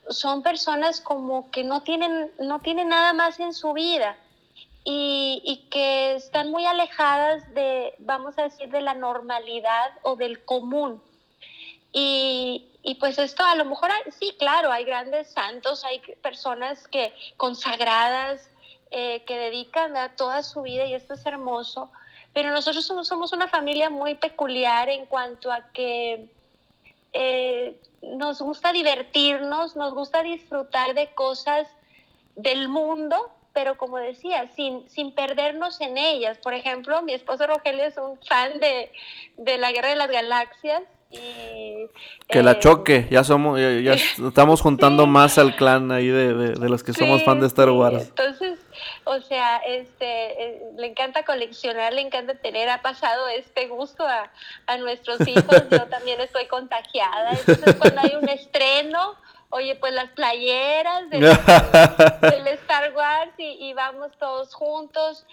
[0.10, 4.16] son personas como que no tienen, no tienen nada más en su vida
[4.84, 11.02] y, que están muy alejadas de, vamos a decir, de la normalidad o del común.
[11.92, 12.70] Y,
[13.00, 18.48] pues esto a lo mejor, sí, claro, hay grandes santos, hay personas que consagradas,
[18.92, 21.90] eh, que dedican a toda su vida y esto es hermoso,
[22.36, 26.26] pero nosotros somos, una familia muy peculiar en cuanto a que
[27.14, 31.66] eh, nos gusta divertirnos, nos gusta disfrutar de cosas
[32.36, 33.16] del mundo,
[33.54, 36.38] pero como decía, sin, sin perdernos en ellas.
[36.40, 38.92] Por ejemplo, mi esposo Rogelio es un fan de,
[39.38, 40.84] de la Guerra de las Galaxias.
[41.12, 41.88] Y,
[42.28, 43.94] que la eh, choque, ya somos, ya,
[44.28, 48.10] estamos juntando más al clan ahí de, de, los que somos fan de Star Wars.
[48.10, 48.60] Entonces,
[49.06, 54.32] o sea, este, eh, le encanta coleccionar, le encanta tener, ha pasado este gusto a,
[54.68, 59.16] a nuestros hijos, yo también estoy contagiada, entonces cuando hay un estreno,
[59.50, 61.24] oye, pues las playeras del,
[62.48, 65.26] Star Wars y, vamos todos juntos.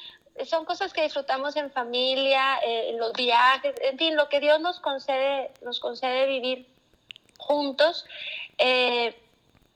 [0.44, 4.60] Son cosas que disfrutamos en familia, eh, en los viajes, en fin, lo que Dios
[4.60, 6.68] nos concede, nos concede vivir
[7.38, 8.06] juntos.
[8.58, 9.14] Eh,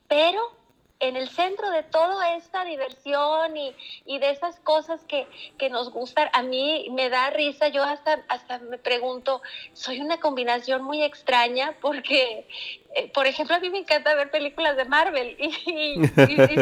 [0.08, 0.55] pero
[1.00, 3.74] en el centro de toda esta diversión y,
[4.06, 5.26] y de esas cosas que,
[5.58, 9.42] que, nos gustan, a mí me da risa, yo hasta, hasta me pregunto,
[9.72, 12.46] soy una combinación muy extraña porque,
[12.94, 16.06] eh, por ejemplo, a mí me encanta ver películas de Marvel y, y,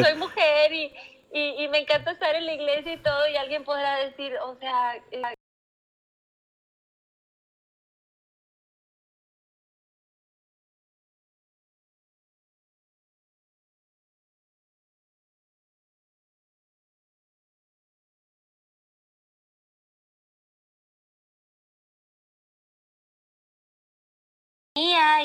[0.02, 0.92] soy mujer y,
[1.32, 4.94] y, me encanta estar en la iglesia y todo y alguien podrá decir, o sea...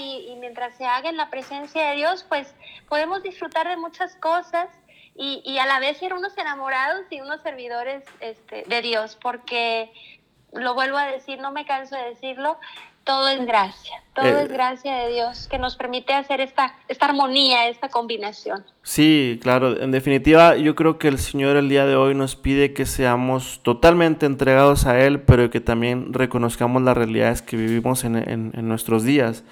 [0.09, 2.53] Y, mientras se haga en la presencia de Dios, pues
[2.87, 4.67] podemos disfrutar de muchas cosas
[5.15, 9.91] y, y a la vez ser unos enamorados y unos servidores este, de Dios, porque
[10.53, 12.57] lo vuelvo a decir, no me canso de decirlo,
[13.09, 17.07] todo es gracia, todo eh, es gracia de Dios que nos permite hacer esta, esta
[17.07, 18.63] armonía, esta combinación.
[18.83, 22.73] Sí, claro, en definitiva yo creo que el Señor el día de hoy nos pide
[22.73, 28.15] que seamos totalmente entregados a Él, pero que también reconozcamos las realidades que vivimos en,
[28.15, 29.43] en, nuestros días,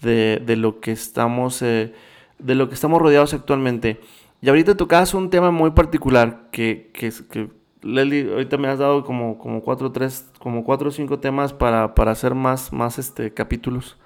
[0.00, 1.92] de, de, lo que estamos, eh,
[2.38, 4.00] de lo que estamos rodeados actualmente.
[4.42, 7.48] Y ahorita tocabas un tema muy particular que, que, que
[7.82, 11.94] Leli, ahorita me has dado como, como cuatro, tres, como cuatro o cinco temas para,
[11.94, 13.96] para hacer más, más este, capítulos.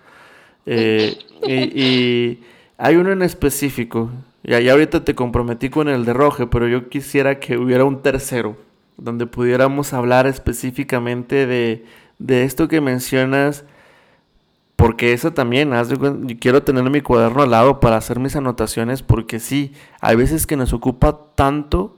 [0.67, 2.41] Eh, y,
[2.77, 4.11] hay uno en específico,
[4.43, 8.57] y ahorita te comprometí con el de Roge, pero yo quisiera que hubiera un tercero,
[8.97, 11.85] donde pudiéramos hablar específicamente de,
[12.19, 13.65] de esto que mencionas,
[14.77, 15.97] porque eso también, yo
[16.41, 20.57] quiero tener mi cuaderno al lado para hacer mis anotaciones, porque sí, hay veces que
[20.57, 21.97] nos ocupa tanto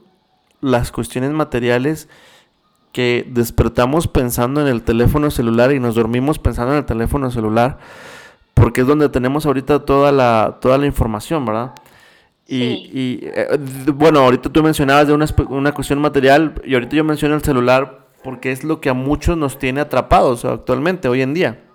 [0.61, 2.07] las cuestiones materiales
[2.91, 7.79] que despertamos pensando en el teléfono celular y nos dormimos pensando en el teléfono celular,
[8.53, 11.73] porque es donde tenemos ahorita toda la, toda la información, ¿verdad?
[12.47, 13.59] Y, eh,
[13.93, 18.07] bueno, ahorita tú mencionabas de una, una, cuestión material y ahorita yo menciono el celular
[18.23, 21.66] porque es lo que a muchos nos tiene atrapados actualmente, hoy en día.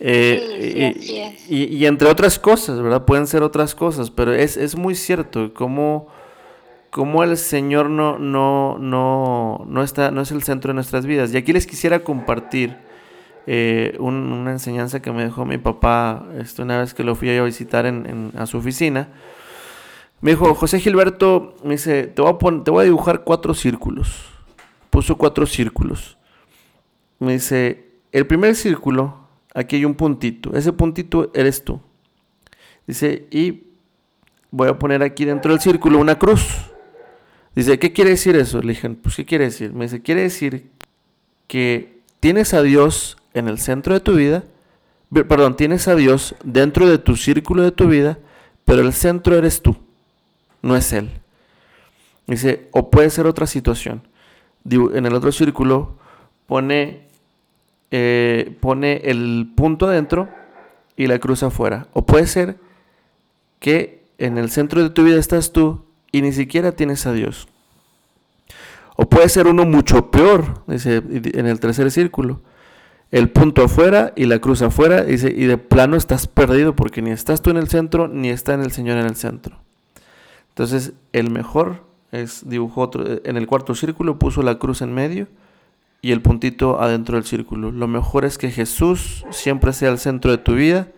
[0.00, 3.04] Eh, y, y, entre otras cosas, ¿verdad?
[3.04, 6.08] Pueden ser otras cosas, pero es, es muy cierto cómo
[6.94, 11.34] cómo el Señor no, no, no, no, está, no es el centro de nuestras vidas.
[11.34, 12.76] Y aquí les quisiera compartir
[13.48, 17.42] eh, una enseñanza que me dejó mi papá este, una vez que lo fui a
[17.42, 19.08] visitar en, a su oficina.
[20.20, 24.26] Me dijo, José Gilberto, me dice, te voy, a te voy a dibujar cuatro círculos.
[24.90, 26.16] Puso cuatro círculos.
[27.18, 29.23] Me dice, el primer círculo,
[29.54, 30.54] aquí hay un puntito.
[30.54, 31.80] Ese puntito eres tú.
[32.86, 33.62] Dice, y
[34.50, 36.70] voy a poner aquí dentro del círculo una cruz.
[37.54, 38.60] Dice, ¿qué quiere decir eso?
[38.60, 39.72] Le dije, pues ¿qué quiere decir?
[39.72, 40.70] Me dice, quiere decir
[41.46, 44.44] que tienes a Dios en el centro de tu vida,
[45.10, 48.18] perdón, tienes a Dios dentro de tu círculo de tu vida,
[48.64, 49.76] pero el centro eres tú,
[50.62, 51.10] no es Él.
[52.26, 54.02] Dice, o puede ser otra situación.
[54.68, 55.98] En el otro círculo
[56.46, 57.08] pone,
[57.96, 60.28] eh, pone el punto adentro
[60.96, 61.86] y la cruz afuera.
[61.92, 62.56] O puede ser
[63.60, 67.46] que en el centro de tu vida estás tú y ni siquiera tienes a Dios.
[68.96, 72.40] O puede ser uno mucho peor, dice en el tercer círculo.
[73.12, 77.12] El punto afuera y la cruz afuera, dice, y de plano estás perdido porque ni
[77.12, 79.58] estás tú en el centro, ni está en el Señor en el centro.
[80.48, 85.28] Entonces, el mejor es dibujó otro, en el cuarto círculo, puso la cruz en medio
[86.04, 87.72] y el puntito adentro del círculo.
[87.72, 90.88] Lo mejor es que Jesús siempre sea el centro de tu vida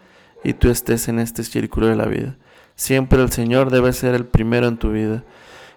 [0.42, 2.34] y tú estés en este círculo de la vida.
[2.74, 5.22] Siempre el Señor debe ser el primero en tu vida.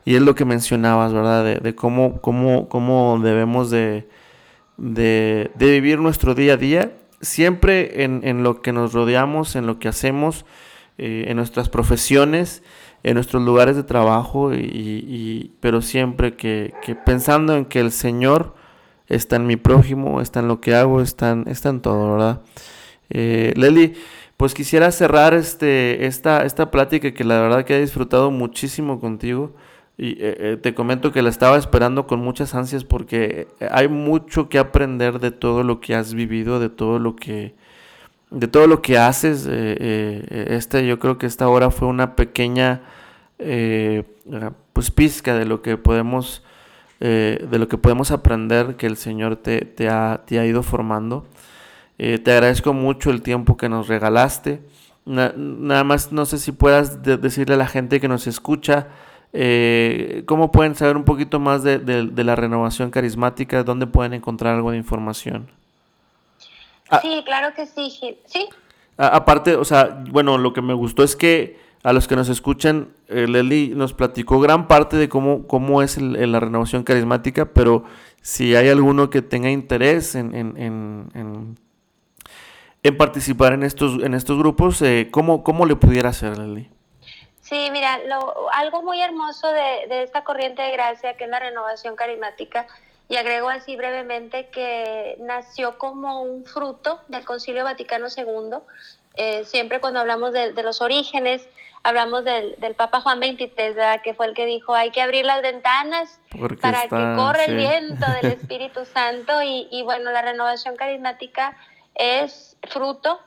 [0.04, 1.62] Y es lo que mencionabas, ¿verdad?
[1.62, 4.10] De, cómo, cómo, cómo, debemos de,
[4.78, 9.90] de, vivir nuestro día a día, siempre en, lo que nos rodeamos, en lo que
[9.90, 10.44] hacemos,
[10.98, 12.64] eh, en nuestras profesiones,
[13.04, 16.74] en nuestros lugares de trabajo, y, pero siempre que,
[17.06, 18.58] pensando en que el Señor
[19.10, 22.42] está en mi prójimo, está en lo que hago, está en, todo, ¿verdad?
[23.10, 23.96] Eh, Leli,
[24.38, 29.56] pues quisiera cerrar este, esta, esta plática que la verdad que he disfrutado muchísimo contigo.
[29.98, 34.48] Y eh, eh, te comento que la estaba esperando con muchas ansias porque hay mucho
[34.48, 37.54] que aprender de todo lo que has vivido, de todo lo que,
[38.30, 39.46] de todo lo que haces.
[39.46, 42.84] Este, yo creo que esta hora fue una pequeña
[44.80, 46.44] pues pizca de lo que podemos,
[47.00, 51.26] de lo que podemos aprender que el Señor te, te, ha, te ha ido formando.
[52.02, 54.62] Eh, te agradezco mucho el tiempo que nos regalaste.
[55.06, 58.88] nada más no sé si puedas decirle a la gente que nos escucha
[59.34, 61.80] eh, cómo pueden saber un poquito más de,
[62.16, 65.50] la renovación carismática, dónde pueden encontrar algo de información.
[66.90, 67.00] Ah.
[67.02, 68.48] sí, claro que sí, sí.
[68.98, 72.94] aparte, o sea, bueno, lo que me gustó es que a los que nos escuchan,
[73.08, 73.28] eh,
[73.76, 77.86] nos platicó gran parte de cómo, cómo es la renovación carismática, pero
[78.22, 81.56] si hay alguno que tenga interés en, en
[82.84, 86.70] en participar en estos, en estos grupos, eh, ¿cómo, ¿cómo, le pudiera hacer, Lely?
[87.42, 91.40] Sí, mira, lo, algo muy hermoso de, de, esta corriente de gracia, que es la
[91.40, 92.68] renovación carismática,
[93.10, 98.60] y agrego así brevemente que nació como un fruto del Concilio Vaticano II.
[99.16, 101.46] Eh, siempre cuando hablamos de, de, los orígenes,
[101.84, 105.42] hablamos del, del Papa Juan XXIII, que fue el que dijo, hay que abrir las
[105.42, 106.20] ventanas
[106.62, 111.58] para que corra el viento del Espíritu Santo, y, y bueno, la renovación carismática
[111.96, 113.20] es fruto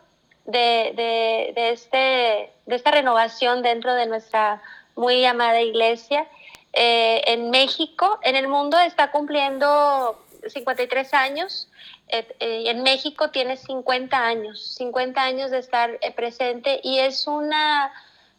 [0.46, 4.62] de, este, de esta renovación dentro de nuestra
[4.96, 6.26] muy amada iglesia.
[6.72, 11.68] Eh, en México, en el mundo está cumpliendo 53 años,
[12.08, 17.92] eh, eh, en México tiene 50 años, 50 años de estar presente y es una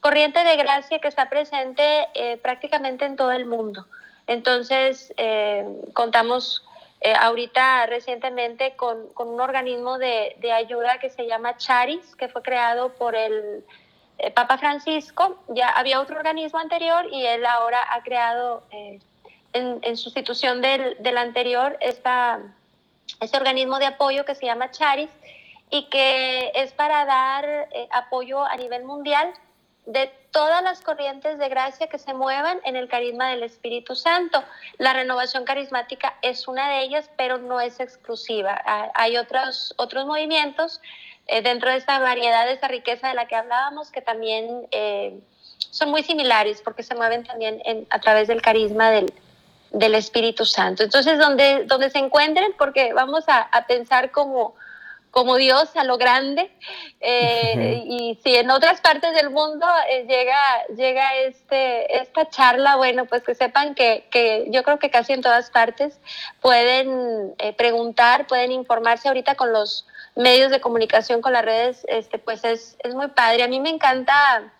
[0.04, 2.08] corriente de gracia que está presente
[2.41, 3.88] prácticamente en todo el mundo.
[4.28, 5.14] Entonces,
[5.93, 6.64] contamos
[7.06, 12.93] eh, ahorita recientemente con, un organismo de, ayuda que se llama Charis, que fue creado
[12.93, 13.66] por el
[14.20, 15.38] eh, Papa Francisco.
[15.49, 18.99] Ya había otro organismo anterior y él ahora ha creado eh,
[19.51, 22.39] en, sustitución del, del anterior esta,
[23.20, 25.10] este organismo de apoyo que se llama Charis
[25.70, 29.34] y que es para dar apoyo a nivel mundial
[29.86, 34.43] de todas las corrientes de gracia que se muevan en el carisma del Espíritu Santo.
[34.78, 38.62] La renovación carismática es una de ellas, pero no es exclusiva.
[38.96, 40.82] Hay otros, otros movimientos
[41.28, 45.20] eh, dentro de esta variedad, de esta riqueza de la que hablábamos, que también eh,
[45.70, 49.12] son muy similares porque se mueven también a través del carisma del,
[49.96, 50.84] Espíritu Santo.
[50.84, 54.55] Entonces, donde, donde se encuentren, porque vamos a, a pensar como
[55.14, 56.50] como Dios a lo grande.
[57.00, 63.06] Eh, y si en otras partes del mundo eh, llega, llega este, esta charla, bueno,
[63.06, 66.00] pues que sepan que, que yo creo que casi en todas partes
[66.42, 69.86] pueden eh, preguntar, pueden informarse ahorita con los
[70.16, 73.44] medios de comunicación, con las redes, este, pues es, es muy padre.
[73.44, 74.52] A mí me encanta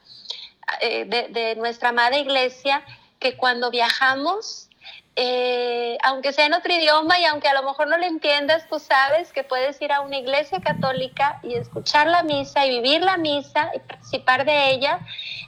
[0.82, 2.84] de, de nuestra amada iglesia
[3.20, 4.70] que cuando viajamos,
[5.16, 8.80] eh, aunque sea en otro idioma y aunque a lo mejor no le entiendas, tú
[8.80, 13.18] sabes que puedes ir a una iglesia católica y escuchar la misa y vivir la
[13.18, 15.00] misa y participar de ella.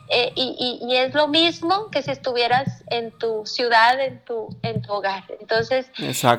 [0.10, 4.94] Eh, y, es lo mismo que si estuvieras en tu ciudad, en tu, en tu
[4.94, 5.24] hogar.
[5.40, 5.90] Entonces,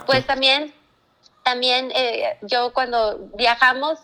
[0.07, 0.73] pues también,
[1.43, 3.99] también eh, yo cuando viajamos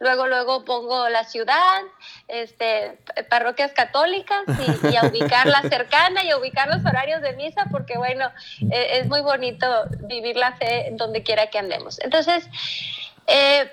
[0.00, 1.82] Luego, luego pongo la ciudad,
[2.28, 2.98] este,
[3.28, 4.44] parroquias católicas
[4.90, 8.30] y, a ubicarla cercana y a ubicar los horarios de misa, porque bueno,
[8.70, 9.66] e, es muy bonito
[10.00, 11.98] vivir la fe donde quiera que andemos.
[12.00, 12.48] Entonces,
[13.26, 13.72] eh,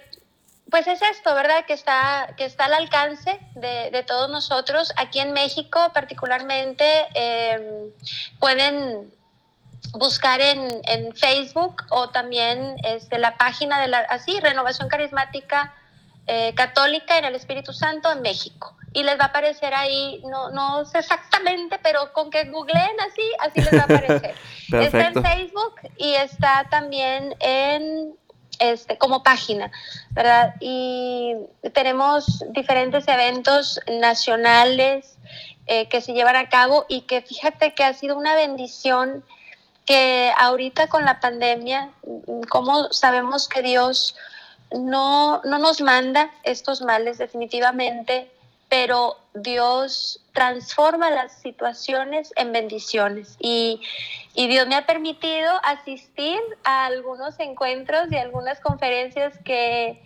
[0.72, 1.66] pues es esto, ¿verdad?
[1.66, 4.94] Que está, que está al alcance de, todos nosotros.
[4.98, 7.92] Aquí en México particularmente em,
[8.40, 9.12] pueden
[9.94, 15.74] buscar en, Facebook o también este, la página de la, así, Renovación Carismática
[16.28, 18.76] eh, Católica en el Espíritu Santo en México.
[18.94, 23.22] Y les va a aparecer ahí, no, no sé exactamente, pero con que googleen así,
[23.40, 24.36] así les va a aparecer.
[24.72, 28.16] está en Facebook y está también en
[28.60, 29.72] este, como página,
[30.12, 30.56] ¿verdad?
[30.60, 31.36] Y
[31.74, 35.18] tenemos diferentes eventos nacionales
[35.68, 39.24] eh, que se llevan a cabo y que fíjate que ha sido una bendición
[39.86, 41.92] que ahorita con la pandemia,
[42.50, 44.16] como sabemos que Dios
[44.72, 48.30] no, no nos manda estos males definitivamente,
[48.70, 53.38] pero Dios transforma las situaciones en bendiciones.
[53.40, 53.82] Y,
[54.36, 60.02] Dios me ha permitido asistir a algunos encuentros y algunas conferencias que,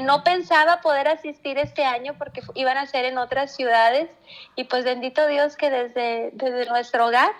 [0.00, 4.10] no pensaba poder asistir este año porque iban a ser en otras ciudades.
[4.54, 7.30] Y pues bendito Dios que desde, desde nuestro hogar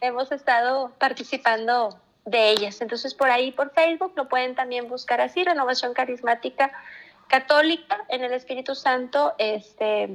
[0.00, 2.80] hemos estado participando de ellas.
[2.80, 6.72] Entonces por ahí, por Facebook, lo pueden también buscar así, Renovación Carismática
[7.28, 10.08] Católica en el Espíritu Santo este,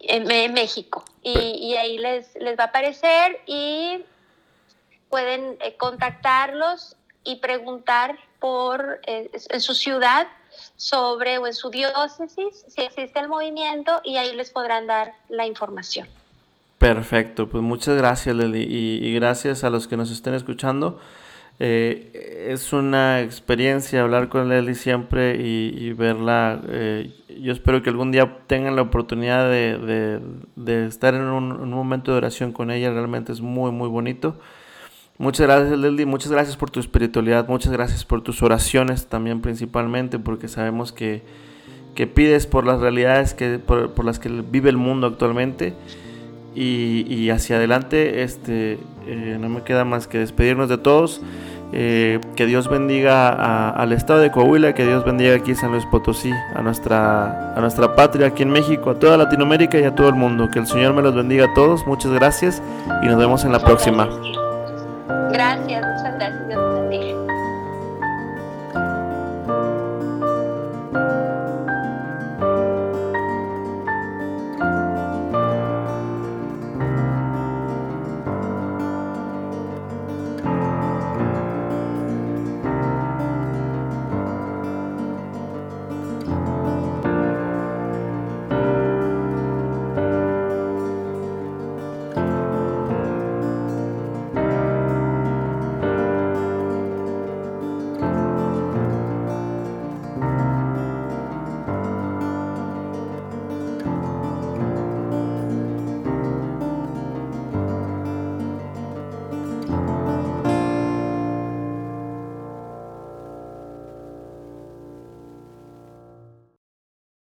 [0.00, 1.04] en, México.
[1.22, 4.04] Y, ahí les, les va a aparecer y
[5.10, 10.26] pueden eh, contactarlos y preguntar por eh, en su ciudad
[10.76, 15.46] sobre o en su diócesis si existe el movimiento y ahí les podrán dar la
[15.46, 16.08] información.
[16.82, 20.98] Perfecto, pues muchas gracias Leli y, gracias a los que nos estén escuchando.
[21.60, 26.60] Eh, es una experiencia hablar con Leli siempre y, verla.
[26.68, 30.20] Eh, yo espero que algún día tengan la oportunidad de,
[30.88, 32.90] estar en un, momento de oración con ella.
[32.90, 34.40] Realmente es muy, muy bonito.
[35.18, 40.18] Muchas gracias Leli, muchas gracias por tu espiritualidad, muchas gracias por tus oraciones también principalmente,
[40.18, 41.22] porque sabemos que,
[41.94, 45.74] pides por las realidades que, por las que vive el mundo actualmente
[46.54, 51.20] y, hacia adelante este, eh, no me queda más que despedirnos de todos.
[51.74, 56.30] Eh, que Dios bendiga al estado de Coahuila, que Dios bendiga aquí San Luis Potosí,
[56.54, 60.14] a nuestra, a nuestra patria aquí en México, a toda Latinoamérica y a todo el
[60.14, 60.50] mundo.
[60.52, 61.86] Que el Señor me los bendiga a todos.
[61.86, 62.62] Muchas gracias
[63.02, 64.06] y nos vemos en la próxima.
[65.32, 65.91] Gracias.